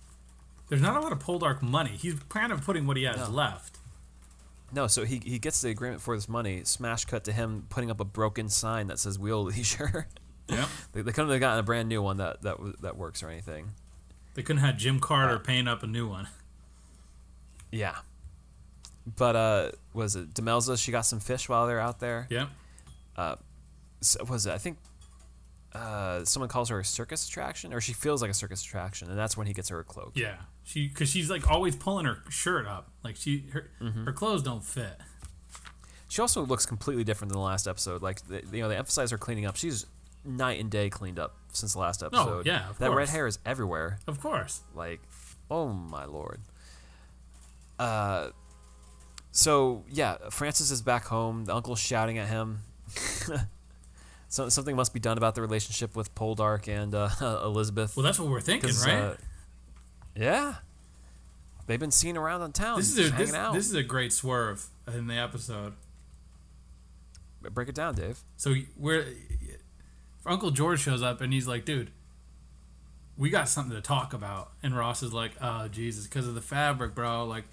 [0.68, 1.90] There's not a lot of Poldark money.
[1.90, 3.30] He's kind of putting what he has No.
[3.30, 3.78] left.
[4.72, 6.64] No, so he, he gets the agreement for this money.
[6.64, 10.08] Smash cut to him putting up a broken sign that says "Wheal Leisure."
[10.48, 10.68] Yep.
[10.92, 13.70] they, they couldn't have gotten a brand new one that that that works or anything.
[14.34, 16.26] They couldn't have Jim Carter paint up a new one.
[17.70, 17.96] Yeah.
[19.16, 20.76] But uh, was it Demelza?
[20.82, 22.26] She got some fish while they're out there.
[22.28, 22.48] Yep.
[24.00, 24.52] So, was it?
[24.52, 24.78] I think
[25.74, 29.18] uh, someone calls her a circus attraction, or she feels like a circus attraction, and
[29.18, 30.12] that's when he gets her a cloak.
[30.14, 30.36] Yeah.
[30.64, 33.70] She because she's like always pulling her shirt up, like she her
[34.04, 35.00] her clothes don't fit.
[36.08, 38.02] She also looks completely different than the last episode.
[38.02, 39.56] Like they, you know, they emphasize her cleaning up.
[39.56, 39.86] She's
[40.24, 42.28] night and day cleaned up since the last episode.
[42.28, 43.98] Oh, yeah, that red hair is everywhere.
[44.06, 44.60] Of course.
[44.74, 45.00] Like,
[45.50, 46.40] oh my lord.
[47.78, 48.28] Uh,
[49.32, 51.46] so yeah, Francis is back home.
[51.46, 52.60] The uncle's shouting at him.
[54.28, 57.08] so, something must be done about the relationship with Poldark and uh,
[57.44, 57.96] Elizabeth.
[57.96, 58.94] Well, that's what we're thinking, right?
[58.94, 59.14] uh,
[60.14, 60.54] yeah,
[61.66, 62.78] they've been seen around in town.
[62.78, 63.54] this is a this, out.
[63.54, 65.74] this is a great swerve in the episode.
[67.40, 68.20] Break it down, Dave.
[68.36, 69.06] So we're
[70.24, 71.90] Uncle George shows up and he's like, "Dude,
[73.16, 76.40] we got something to talk about." And Ross is like, "Oh Jesus, because of the
[76.40, 77.24] fabric, bro.
[77.24, 77.44] Like,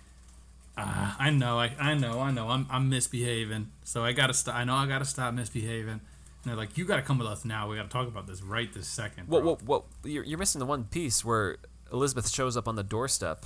[0.87, 2.49] ah, I know, I, I know, I know.
[2.49, 4.55] I'm, I'm misbehaving, so I gotta stop.
[4.55, 6.01] I know I gotta stop misbehaving." And
[6.45, 7.69] they're like, "You gotta come with us now.
[7.69, 9.27] We gotta talk about this right this second.
[9.27, 11.57] Well, bro." well, well you're, you're missing the one piece where
[11.91, 13.45] Elizabeth shows up on the doorstep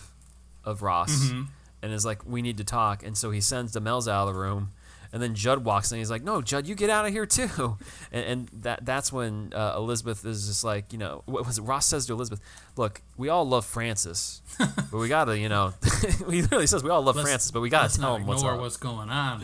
[0.63, 1.43] of Ross Mm-hmm.
[1.81, 4.39] and is like, "We need to talk." And so he sends Demels out of the
[4.39, 4.71] room,
[5.13, 5.99] and then Judd walks in.
[5.99, 7.77] He's like, "No, Judd, you get out of here too."
[8.11, 11.61] And, and that that's when uh, Elizabeth is just like, you know, what was it?
[11.61, 12.41] Ross says to Elizabeth,
[12.75, 15.73] "Look, we all love Francis, but we gotta, you know,"
[16.29, 18.59] he literally says, "We all love Let's- Francis, but we gotta tell him what's up."
[18.59, 19.43] what's going on,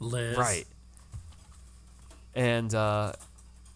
[0.00, 0.36] Liz.
[0.36, 0.66] Right.
[2.34, 3.12] And uh,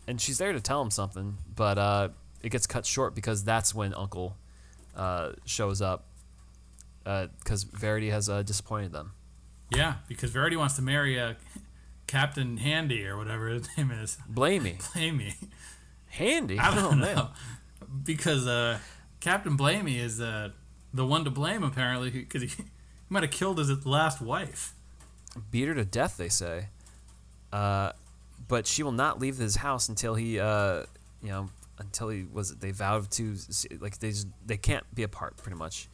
[0.07, 2.09] and she's there to tell him something, but uh,
[2.42, 4.37] it gets cut short because that's when Uncle
[4.97, 6.05] uh, shows up
[7.05, 9.12] because Verity has uh, disappointed them.
[9.74, 11.35] Yeah, because Verity wants to marry uh,
[12.07, 14.18] Captain Handy or whatever his name is.
[14.33, 14.78] Blamey.
[14.92, 15.35] Blamey.
[16.07, 16.59] Handy.
[16.59, 17.14] I don't man.
[17.16, 17.28] know.
[18.04, 18.78] Because uh,
[19.20, 20.50] Captain Blamey is uh,
[20.92, 22.64] the one to blame, apparently, because he, he
[23.09, 24.74] might have killed his last wife.
[25.50, 26.68] Beat her to death, they say.
[27.52, 27.92] Uh,
[28.48, 30.85] but she will not leave his house until he, uh,
[31.22, 32.57] you know, until he was.
[32.57, 33.37] They vowed to,
[33.81, 35.88] like they just, they can't be apart, pretty much.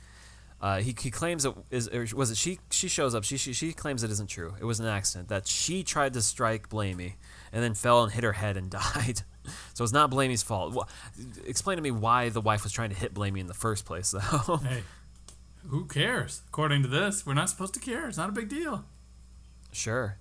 [0.65, 3.53] Uh, he, he claims it is or was it she she shows up she, she
[3.53, 7.17] she claims it isn't true it was an accident that she tried to strike Blamey
[7.53, 9.21] and then fell and hit her head and died
[9.75, 10.89] so it's not Blamey's fault well,
[11.45, 14.13] explain to me why the wife was trying to hit Blamey in the first place
[14.13, 14.85] though Hey,
[15.69, 16.43] who cares?
[16.49, 18.09] According to this, we're not supposed to care.
[18.09, 18.85] It's not a big deal.
[19.73, 20.19] Sure.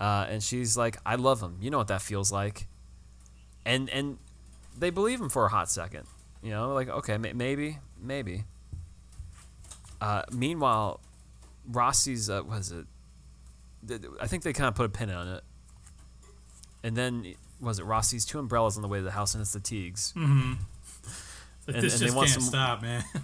[0.00, 1.56] Uh, and she's like, I love him.
[1.60, 2.68] You know what that feels like.
[3.64, 4.18] And and
[4.78, 6.06] they believe him for a hot second.
[6.42, 8.44] You know, like okay, may- maybe, maybe.
[10.00, 11.00] Uh, meanwhile,
[11.70, 12.86] Rossi's uh, was it?
[14.20, 15.44] I think they kind of put a pin on it.
[16.82, 19.52] And then was it Rossi's two umbrellas on the way to the house, and it's
[19.52, 20.12] the Teagues.
[20.16, 20.24] Like,
[21.76, 23.04] And- this and they just want can't some- stop, man.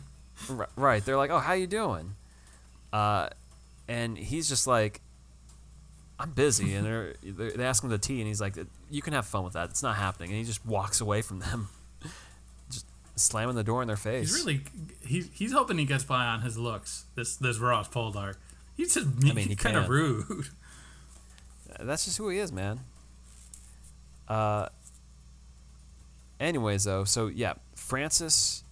[0.75, 1.05] Right.
[1.05, 2.17] They're like, "Oh, how you doing?"
[2.93, 3.29] Uh,
[3.87, 5.01] and he's just like,
[6.19, 8.57] "I'm busy." And they ask him the tea, and he's like,
[8.91, 9.71] "You can have fun with that.
[9.71, 11.69] It's not happening." And he just walks away from them.
[13.17, 14.35] Slamming the door in their face.
[14.35, 14.61] He's really
[15.07, 17.05] he's he's hoping he gets by on his looks.
[17.15, 18.37] This this Ross Poldark.
[18.77, 20.47] He's just I mean, he kind of rude.
[21.81, 22.81] That's just who he is, man.
[24.29, 24.69] Uh.
[26.41, 28.65] Anyways, though, so yeah, Francis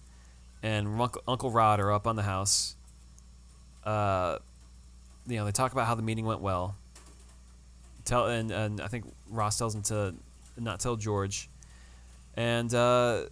[0.61, 2.75] and Uncle, Uncle Rod are up on the house.
[3.85, 4.39] Uh,
[5.25, 6.75] you know, they talk about how the meeting went well.
[8.03, 10.13] Tell and and I think Ross tells him to
[10.57, 11.49] not tell George.
[12.35, 13.23] And uh,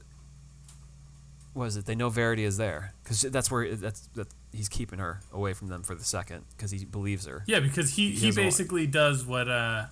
[1.53, 1.85] what is it?
[1.85, 5.67] They know Verity is there because that's where that's that he's keeping her away from
[5.67, 7.43] them for the second because he believes her.
[7.47, 9.85] Yeah, because he, he want- basically does what uh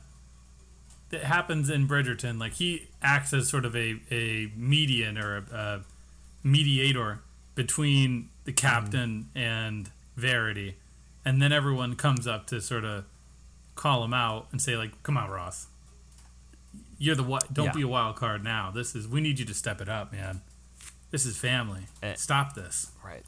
[1.09, 2.39] that happens in Bridgerton.
[2.39, 5.81] Like he acts as sort of a, a median or a, a
[6.43, 7.19] mediator
[7.55, 10.75] between the captain and Verity,
[11.23, 13.05] and then everyone comes up to sort of
[13.75, 15.67] call him out and say like, "Come on, Ross,
[16.97, 17.71] you're the wi- don't Yeah.
[17.73, 18.71] be a wild card now.
[18.71, 20.41] This is we need you to step it up, man.
[21.11, 21.83] This is family.
[22.03, 22.13] Eh.
[22.15, 23.23] Stop this." Right.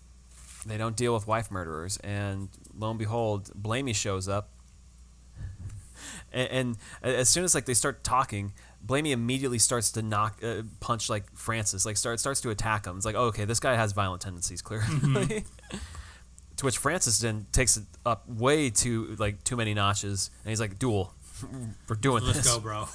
[0.66, 4.50] They don't deal with wife murderers, and lo and behold, Blamey shows up.
[6.32, 8.54] And, and as soon as like they start talking,
[8.86, 12.98] Blamey immediately starts to knock, uh, punch like Francis, like start starts to attack him.
[12.98, 15.44] It's like, oh, okay, this guy has violent tendencies, clearly.
[16.58, 20.60] to which Francis then takes it up way too like too many notches, and he's
[20.60, 21.14] like, duel,
[21.88, 22.88] we're doing this." Let's go, bro.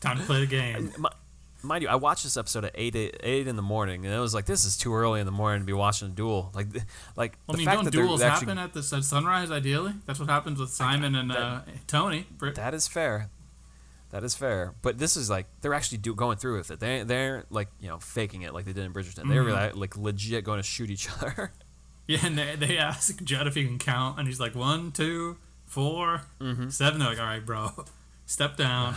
[0.00, 0.92] Time to play the game.
[0.98, 1.08] Mi-
[1.62, 4.34] mind you, I watched this episode at eight eight in the morning, and it was
[4.34, 6.50] like this is too early in the morning to be watching a duel.
[6.54, 6.68] Like,
[7.16, 9.50] like I the mean, fact don't that duels actually, happen at the at sunrise?
[9.50, 12.26] Ideally, that's what happens with Simon and uh, Tony.
[12.40, 13.30] That is fair.
[14.10, 14.72] That is fair.
[14.80, 16.80] But this is like they're actually do, going through with it.
[16.80, 19.28] They they're like you know faking it like they did in Bridgerton.
[19.28, 21.52] They were like, like legit going to shoot each other.
[22.06, 25.36] Yeah, and they, they ask Judd if he can count, and he's like one, two,
[25.66, 26.70] four, Mm-hmm.
[26.70, 27.00] seven.
[27.00, 27.68] They're like, all right, bro,
[28.24, 28.96] step down.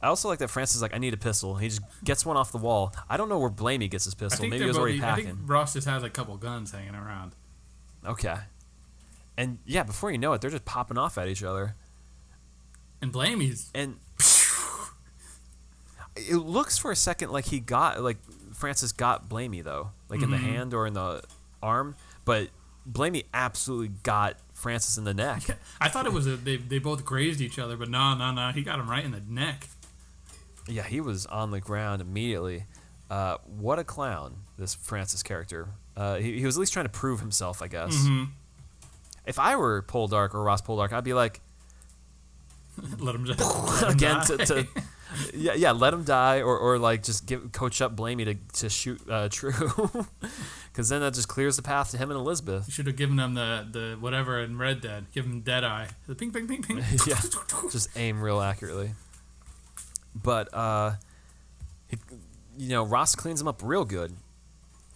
[0.00, 1.56] I also like that Francis is like I need a pistol.
[1.56, 2.94] He just gets one off the wall.
[3.08, 4.46] I don't know where Blamey gets his pistol.
[4.46, 5.38] Maybe he was already both- I think.
[5.46, 7.32] Ross just has a couple guns hanging around.
[8.06, 8.36] Okay.
[9.36, 11.74] And yeah, before you know it, they're just popping off at each other.
[13.00, 13.96] And Blamey's and
[16.16, 18.18] it looks for a second like he got like
[18.52, 20.46] Francis got Blamey though, like in the mm-hmm.
[20.46, 21.22] hand or in the
[21.62, 21.94] arm,
[22.24, 22.48] but
[22.90, 25.42] Blamey absolutely got Francis in the neck.
[25.80, 28.50] I thought it was a, they they both grazed each other, but no, no, no.
[28.50, 29.68] He got him right in the neck.
[30.68, 32.64] Yeah, he was on the ground immediately.
[33.10, 35.68] Uh, what a clown, this Francis character.
[35.96, 38.06] Uh, he, he was at least trying to prove himself, I guess.
[39.26, 41.40] If I were Poldark or Ross Poldark, I'd be like,
[42.98, 44.66] Let him just let again to, to
[45.34, 48.68] yeah yeah let him die or, or like just give coach up Blamey to, to
[48.68, 50.06] shoot uh, True
[50.70, 52.68] because then that just clears the path to him and Elizabeth.
[52.68, 55.06] You should have given him the, the whatever in Red Dead.
[55.12, 55.88] Give him Dead Eye.
[56.06, 56.78] The ping, ping, ping, ping.
[57.06, 57.20] yeah,
[57.72, 58.92] just aim real accurately.
[60.14, 60.94] But uh,
[61.88, 61.96] he,
[62.58, 64.14] you know, Ross cleans him up real good,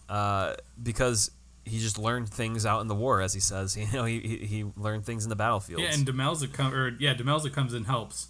[0.09, 1.31] uh, because
[1.65, 3.77] he just learned things out in the war, as he says.
[3.83, 5.81] You know, he he, he learned things in the battlefield.
[5.81, 8.29] Yeah, and Demelza come or yeah, Demelza comes and helps.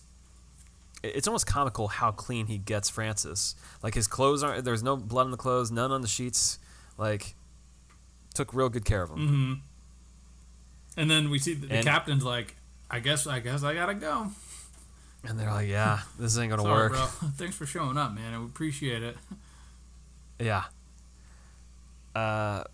[1.03, 3.57] It's almost comical how clean he gets Francis.
[3.83, 4.65] Like his clothes aren't.
[4.65, 6.59] There's no blood on the clothes, none on the sheets.
[6.97, 7.35] Like,
[8.35, 9.19] took real good care of him.
[9.19, 9.53] Mm-hmm.
[10.97, 12.57] And then we see the, the captain's like,
[12.91, 14.29] I guess I guess I gotta go.
[15.25, 17.01] And they're like, "Yeah, this ain't gonna Sorry, work." bro.
[17.37, 18.35] Thanks for showing up, man.
[18.35, 19.17] I appreciate it.
[20.39, 20.65] Yeah.
[22.15, 22.65] Uh.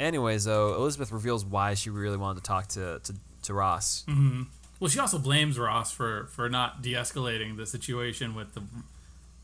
[0.00, 4.04] Anyways, though, Elizabeth reveals why she really wanted to talk to to, to Ross.
[4.08, 4.42] Mm-hmm.
[4.80, 8.62] Well, she also blames Ross for for not de-escalating the situation with the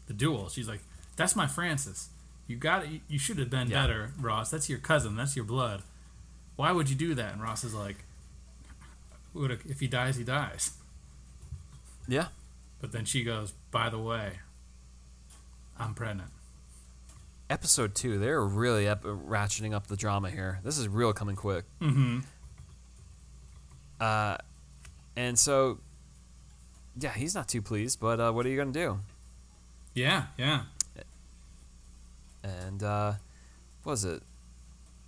[0.07, 0.49] the duel.
[0.49, 0.81] She's like,
[1.17, 2.09] "That's my Francis.
[2.49, 3.03] You got it.
[3.09, 3.83] You should have been Yeah.
[3.83, 4.51] better, Ross.
[4.51, 5.15] That's your cousin.
[5.17, 5.83] That's your blood.
[6.57, 8.05] Why would you do that?" And Ross is like,
[9.37, 10.73] if he dies, he dies."
[12.09, 12.29] Yeah.
[12.81, 14.39] But then she goes, "By the way,
[15.79, 16.31] I'm pregnant."
[17.49, 20.61] Episode two, they're really ep- ratcheting up the drama here.
[20.63, 21.65] This is real coming quick.
[21.81, 22.21] Mm-hmm.
[24.01, 24.37] Uh,
[25.17, 25.79] and so,
[26.99, 28.01] yeah, he's not too pleased.
[28.01, 29.01] But uh, what are you gonna do?
[29.95, 30.63] Yeah, yeah.
[32.43, 33.15] And uh,
[33.83, 34.23] what was it?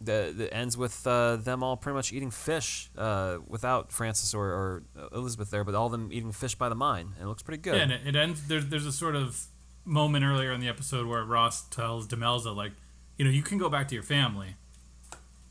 [0.05, 4.45] The the ends with uh, them all pretty much eating fish uh, without Francis or,
[4.45, 4.83] or
[5.13, 7.13] Elizabeth there, but all of them eating fish by the mine.
[7.15, 7.77] And it looks pretty good.
[7.77, 8.47] Yeah, and it, it ends.
[8.47, 9.47] There's there's a sort of
[9.85, 12.73] moment earlier in the episode where Ross tells Demelza like,
[13.17, 14.57] you know, you can go back to your family,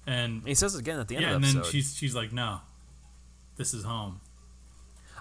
[0.05, 2.15] and he says it again at the end yeah, of and the then she's she's
[2.15, 2.59] like, no,
[3.57, 4.21] this is home.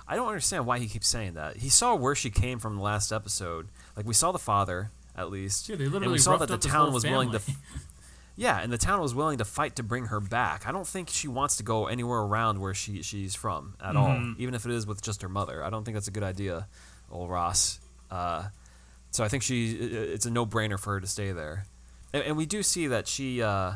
[0.07, 1.59] I don't understand why he keeps saying that.
[1.59, 3.69] He saw where she came from the last episode.
[3.97, 6.59] Like we saw the father at least, Yeah, they and literally we saw that the
[6.59, 7.41] town was willing to.
[8.37, 10.67] Yeah, and the town was willing to fight to bring her back.
[10.67, 14.09] I don't think she wants to go anywhere around where she she's from at all,
[14.09, 14.41] Mm-hmm.
[14.43, 15.63] even if it is with just her mother.
[15.63, 16.67] I don't think that's a good idea,
[17.11, 17.81] old Ross.
[18.11, 18.45] Uh,
[19.11, 21.67] So I think she it's a no brainer for her to stay there,
[22.15, 23.73] and, and we do see that she uh,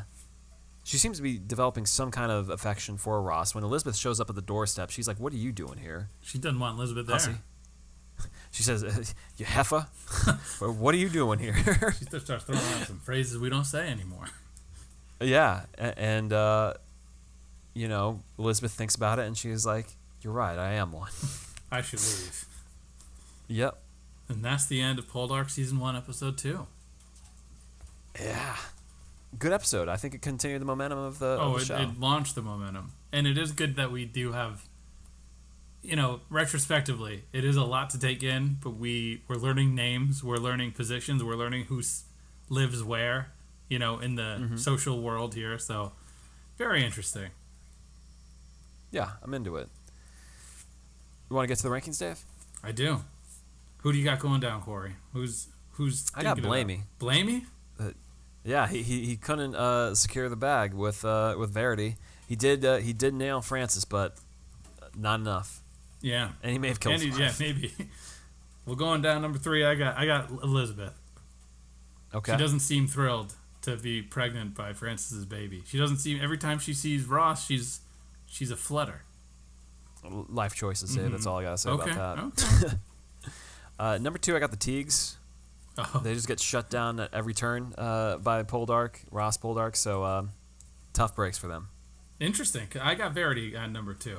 [0.84, 3.54] she seems to be developing some kind of affection for Ross.
[3.54, 6.38] When Elizabeth shows up at the doorstep, she's like, "What are you doing here?" She
[6.38, 7.16] doesn't want Elizabeth there.
[7.16, 7.32] Hussy.
[8.52, 9.88] She says, "You heifer,
[10.60, 11.54] what are you doing here?"
[11.98, 14.26] She starts throwing out some phrases we don't say anymore.
[15.20, 16.74] Yeah, and uh,
[17.74, 19.86] you know Elizabeth thinks about it, and she's like,
[20.22, 21.10] "You're right, I am one."
[21.70, 22.44] I should leave.
[23.48, 23.78] yep.
[24.28, 26.66] And that's the end of Poldark season one, episode two.
[28.20, 28.56] Yeah.
[29.38, 29.88] Good episode.
[29.88, 31.76] I think it continued the momentum of the, Oh, of the it, show.
[31.76, 34.64] it launched the momentum, and it is good that we do have.
[35.82, 40.22] You know, retrospectively, it is a lot to take in, but we we're learning names,
[40.24, 41.82] we're learning positions, we're learning who
[42.48, 43.32] lives where.
[43.74, 44.56] You know, in the Mm-hmm.
[44.56, 45.90] social world here, so
[46.58, 47.30] very interesting.
[48.92, 49.68] yeah, I'm into it.
[51.28, 52.20] You want to get to the rankings, Dave?
[52.62, 53.02] I do.
[53.78, 54.92] Who do you got going down, Corey?
[55.12, 56.06] Who's who's?
[56.14, 56.66] I got thinking it up?
[56.68, 56.80] Blamey.
[57.00, 57.46] Blamey?
[58.44, 61.96] Yeah, he, he, he couldn't uh, secure the bag with uh, with Verity.
[62.28, 64.14] He did uh, he did nail Francis, but
[64.96, 65.62] not enough.
[66.00, 66.28] Yeah.
[66.44, 66.94] And he may have killed.
[67.02, 67.72] Andy, yeah, maybe.
[68.66, 70.92] well, going down number three, I got I got Elizabeth.
[72.14, 72.32] Okay.
[72.32, 73.34] She doesn't seem thrilled
[73.64, 75.62] to be pregnant by Francis's baby.
[75.66, 77.80] She doesn't seem every time she sees Ross, she's
[78.26, 79.02] she's a flutter.
[80.28, 81.10] Life choices, Dave.
[81.12, 81.90] That's all I gotta say Okay.
[81.90, 82.64] about that.
[82.64, 82.74] Okay.
[83.76, 85.16] Uh, number two, I got the Teagues.
[85.76, 89.74] Oh, They just get shut down at every turn uh, by Poldark, Ross Poldark.
[89.74, 90.30] So um,
[90.92, 91.66] tough breaks for them.
[92.20, 92.68] Interesting.
[92.80, 94.18] I got Verity at number two.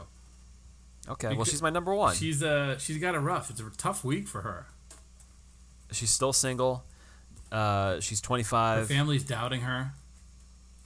[1.07, 2.15] Okay, well she's my number one.
[2.15, 3.49] She's uh she's got a rough.
[3.49, 4.65] It's a tough week for her.
[5.91, 6.83] she's still single.
[7.51, 8.87] Uh, she's Her 25.
[8.87, 9.91] family's doubting her.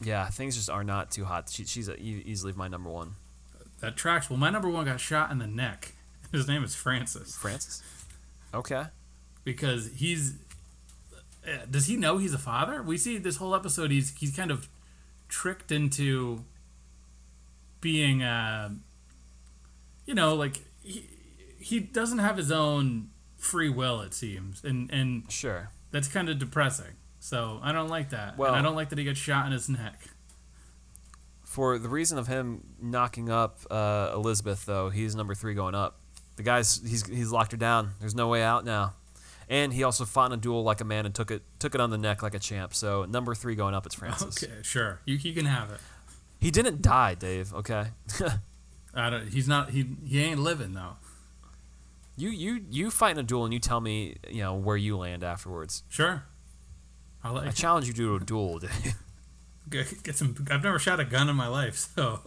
[0.02, 1.50] Yeah, things just are not too hot.
[1.50, 3.16] She, she's a, easily my number one.
[3.82, 4.30] That tracks.
[4.30, 5.94] Well, my number one got shot in the neck.
[6.32, 7.36] His name is Francis.
[7.36, 7.82] Francis.
[8.54, 8.86] Okay.
[9.44, 10.34] because he's
[11.48, 14.50] uh, does he know he's a father we see this whole episode he's he's kind
[14.52, 14.68] of
[15.28, 16.44] tricked into
[17.80, 18.70] being uh
[20.06, 21.06] you know like he,
[21.60, 25.70] he doesn't have his own free will it seems and and Sure.
[25.92, 28.98] That's kind of depressing so i don't like that Well- and i don't like that
[28.98, 30.00] he gets shot in his neck
[31.44, 35.98] For the reason of him knocking up uh, Elizabeth, though, he's number three going up.
[36.36, 37.96] The guy's he's he's locked her down.
[38.00, 38.94] There's no way out now.
[39.50, 41.82] And he also fought in a duel like a man and took it took it
[41.82, 42.76] on the neck like a champ.
[42.76, 44.44] So number three going up, it's Francis.
[44.44, 45.80] okay sure you, you can have it
[46.40, 47.52] He didn't die, Dave.
[47.54, 47.88] Okay.
[48.94, 50.98] I don't, he's not he he ain't living though
[52.20, 54.98] you you you fight in a duel and you tell me you know where you
[54.98, 55.84] land afterwards.
[55.90, 56.24] sure
[57.24, 58.60] I'll let I challenge you to a duel,
[59.70, 60.36] get, get some.
[60.52, 62.20] I've never shot a gun in my life, so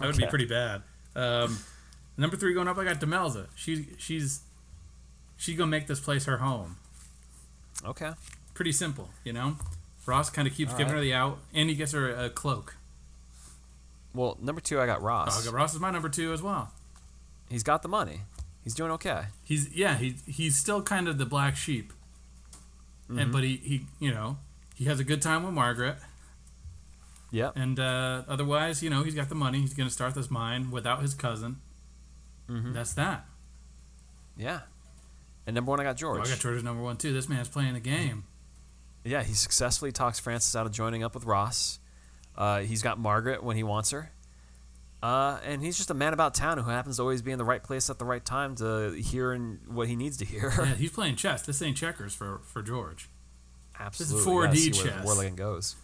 [0.00, 0.82] that would be pretty bad.
[1.14, 1.58] Um,
[2.16, 3.46] number three going up, I got Demelza.
[3.54, 4.40] She's she's
[5.36, 6.76] she's gonna make this place her home.
[7.86, 8.12] okay.
[8.54, 9.56] Pretty simple, you know.
[10.06, 10.98] Ross kind of keeps All giving right.
[10.98, 12.76] her the out, and he gets her a cloak.
[14.14, 15.48] Well, number two, I got Oh, Ross.
[15.48, 16.70] Ross is my number two as well.
[17.48, 18.20] He's got the money.
[18.64, 19.24] He's doing okay.
[19.44, 21.92] He's yeah, he he's still kind of the black sheep,
[23.08, 23.18] Mm-hmm.
[23.18, 24.38] and but he he you know
[24.74, 25.96] he has a good time with Margaret,
[27.30, 27.52] Yep.
[27.56, 29.60] and uh, otherwise you know he's got the money.
[29.60, 31.56] He's gonna start this mine without his cousin.
[32.48, 32.72] Mm-hmm.
[32.72, 33.26] That's that.
[34.36, 34.60] Yeah.
[35.46, 36.26] And number one, I got George.
[36.26, 37.12] I got George's number one too.
[37.12, 38.24] This man's playing the game.
[39.04, 41.78] Yeah, he successfully talks Francis out of joining up with Ross.
[42.36, 44.10] Uh, he's got Margaret when he wants her.
[45.04, 47.44] Uh, and he's just a man about town who happens to always be in the
[47.44, 50.50] right place at the right time to hear and what he needs to hear.
[50.58, 51.42] Yeah, he's playing chess.
[51.42, 53.10] This ain't checkers for for George.
[53.78, 54.16] Absolutely.
[54.16, 55.06] This is 4D gotta see where chess.
[55.06, 55.76] Warleggan goes.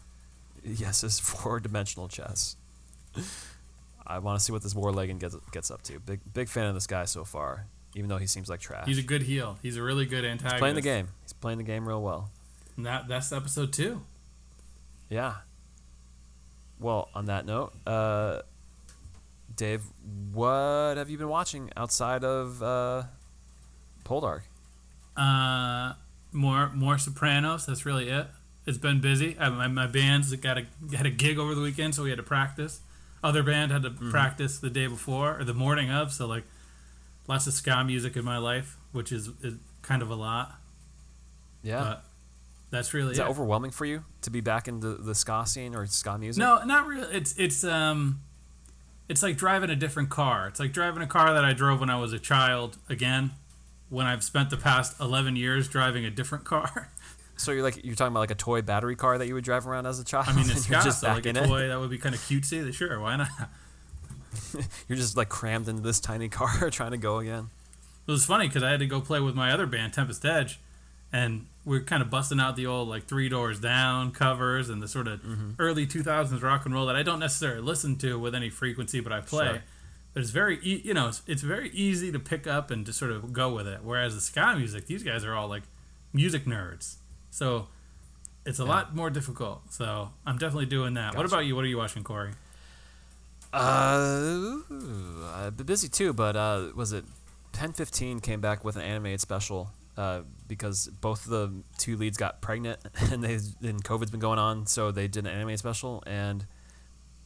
[0.64, 2.56] Yes, it's four dimensional chess.
[4.06, 6.00] I want to see what this Warleggan gets gets up to.
[6.00, 8.86] Big big fan of this guy so far, even though he seems like trash.
[8.86, 9.58] He's a good heel.
[9.60, 10.54] He's a really good antagonist.
[10.54, 11.08] He's playing the game.
[11.24, 12.30] He's playing the game real well.
[12.78, 14.00] And that that's episode two.
[15.10, 15.34] Yeah.
[16.78, 18.40] Well, on that note, uh,
[19.60, 19.82] Dave,
[20.32, 23.02] what have you been watching outside of uh,
[24.06, 24.40] Poldark?
[25.14, 25.92] Uh,
[26.32, 27.66] more more Sopranos.
[27.66, 28.26] That's really it.
[28.64, 29.36] It's been busy.
[29.38, 32.16] I, my, my band's got a got a gig over the weekend, so we had
[32.16, 32.80] to practice.
[33.22, 34.10] Other band had to Mm-hmm.
[34.10, 36.10] practice the day before or the morning of.
[36.10, 36.44] So like,
[37.28, 40.54] lots of ska music in my life, which is, is kind of a lot.
[41.62, 41.80] Yeah.
[41.80, 42.04] But
[42.70, 43.22] that's really Is it.
[43.24, 46.40] that overwhelming for you to be back in the, the ska scene or ska music?
[46.40, 47.14] No, not really.
[47.14, 48.22] It's it's um,
[49.10, 50.46] it's like driving a different car.
[50.46, 53.32] It's like driving a car that I drove when I was a child again.
[53.88, 56.88] When I've spent the past eleven years driving a different car.
[57.36, 59.66] So you're like you're talking about like a toy battery car that you would drive
[59.66, 60.26] around as a child.
[60.28, 61.46] I mean, it's got just so like a in it.
[61.46, 62.70] toy that would be kind of cutesy.
[62.74, 63.30] Sure, why not?
[64.88, 67.48] You're just like crammed into this tiny car trying to go again.
[68.06, 70.60] It was funny because I had to go play with my other band, Tempest Edge,
[71.12, 74.88] and we're kind of busting out the old like Three Doors Down covers and the
[74.88, 75.50] sort of Mm-hmm.
[75.58, 79.12] early 2000s rock and roll that I don't necessarily listen to with any frequency, but
[79.12, 79.46] I play.
[79.46, 79.62] Sure.
[80.14, 82.92] But it's very, e- you know, it's, it's very easy to pick up and to
[82.92, 83.80] sort of go with it.
[83.84, 85.62] Whereas the ska music, these guys are all like
[86.12, 86.96] music nerds,
[87.30, 87.68] so
[88.44, 89.72] it's a lot more difficult.
[89.72, 91.14] So I'm definitely doing that.
[91.14, 91.54] What about you?
[91.54, 92.32] What are you watching, Corey?
[93.52, 94.58] Uh,
[95.34, 97.04] I've been busy too, but uh, was it
[97.52, 102.80] PEN15 came back with an animated special uh, because both the two leads got pregnant
[103.12, 103.34] and they
[103.68, 106.46] and COVID's been going on, so they did an anime special and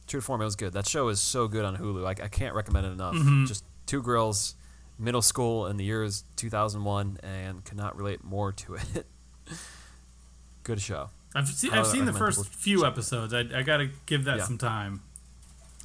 [0.07, 0.73] true to form, it was good.
[0.73, 2.05] That show is so good on Hulu.
[2.05, 3.15] I, I can't recommend it enough.
[3.47, 4.55] Just two girls,
[4.99, 9.05] middle school in the year is 2001, and cannot relate more to it.
[10.63, 11.09] good show.
[11.33, 13.33] I've seen, I've seen the first few episodes.
[13.33, 14.43] I, I got to give that Yeah.
[14.45, 15.01] some time.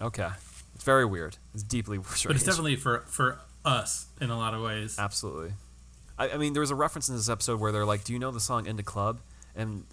[0.00, 0.28] Okay,
[0.74, 1.36] it's very weird.
[1.54, 2.26] It's deeply strange.
[2.26, 4.96] But it's definitely for for us in a lot of ways.
[4.98, 5.52] Absolutely.
[6.20, 8.18] I, I mean, there was a reference in this episode where they're like, "Do you
[8.18, 9.20] know the song "In da Club"?"
[9.56, 9.84] And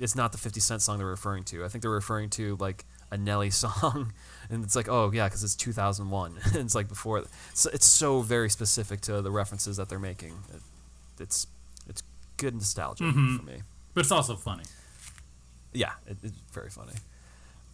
[0.00, 1.64] it's not the Fifty Cent song they're referring to.
[1.64, 4.12] I think they're referring to like a Nelly song,
[4.50, 6.38] and it's like, "Oh yeah," because it's 2001.
[6.44, 7.22] and it's like before.
[7.54, 10.34] So it's so very specific to the references that they're making.
[10.52, 10.60] It,
[11.20, 11.46] it's
[11.88, 12.02] it's
[12.36, 13.62] good nostalgia for me.
[13.94, 14.64] But it's also funny.
[15.72, 16.94] Yeah, it, it's very funny.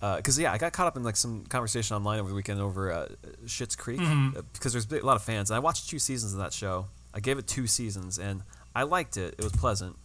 [0.01, 2.93] Because yeah, I got caught up in like some conversation online over the weekend over
[2.93, 3.09] uh,
[3.47, 6.41] Schitt's Creek uh, because there's a lot of fans, and I watched two seasons of
[6.41, 6.87] that show.
[7.15, 8.43] I gave it two seasons, and
[8.75, 9.37] I liked it.
[9.39, 9.97] It was pleasant.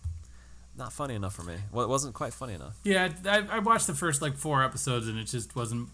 [0.77, 1.55] Not funny enough for me.
[1.73, 2.77] Well, it wasn't quite funny enough.
[2.85, 5.89] Yeah, I, I watched the first like four episodes and it just wasn't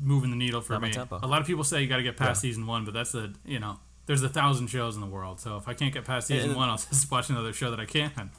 [0.00, 0.90] moving the needle for Not me.
[0.92, 1.18] tempo.
[1.22, 2.48] A lot of people say you got to get past Yeah.
[2.50, 5.38] season one, but that's a you know there's a thousand shows in the world.
[5.38, 7.80] So if I can't get past season and- one, I'll just watch another show that
[7.80, 8.30] I can.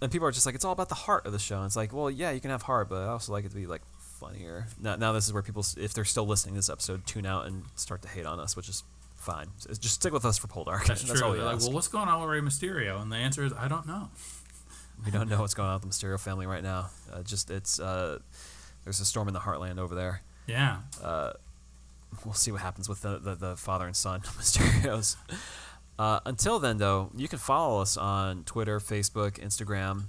[0.00, 1.56] And people are just like, it's all about the heart of the show.
[1.56, 3.56] And it's like, well, yeah, you can have heart, but I also like it to
[3.56, 4.66] be like funnier.
[4.80, 7.46] Now, now this is where people, if they're still listening to this episode, tune out
[7.46, 8.82] and start to hate on us, which is
[9.20, 9.46] fine.
[9.66, 10.86] Just stick with us for Poldark.
[10.86, 11.22] That's, true.
[11.22, 11.66] all we They're like, ask.
[11.66, 13.00] well, what's going on with Rey Mysterio?
[13.00, 14.10] And the answer is, I don't know.
[15.02, 16.90] We don't know what's going on with the Mysterio family right now.
[17.10, 18.18] Uh, just it's uh,
[18.84, 20.20] there's a storm in the heartland over there.
[20.46, 20.80] Yeah,
[22.22, 25.16] We'll see what happens with the the, the father and son Mysterios.
[25.98, 30.02] Uh, until then, though, you can follow us on Twitter, Facebook, Instagram.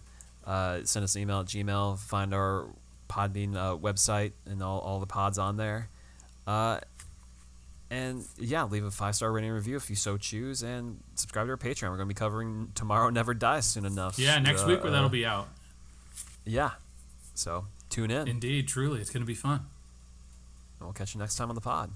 [0.46, 1.98] Uh, send us an email at Gmail.
[1.98, 2.68] Find our
[3.10, 5.88] Podbean uh, website and all, all the pods on there.
[7.92, 11.48] Uh, and yeah, leave a five star rating review if you so choose, and subscribe
[11.48, 11.84] to our Patreon.
[11.90, 14.18] We're going to be covering Tomorrow Never Dies soon enough.
[14.18, 14.40] yeah.
[14.40, 15.50] Next week, where Uh, that'll be out.
[16.46, 16.72] Yeah.
[17.36, 18.28] So tune in.
[18.28, 19.60] Indeed, truly, it's going to be fun.
[20.80, 21.92] And we'll catch you next time on the pod.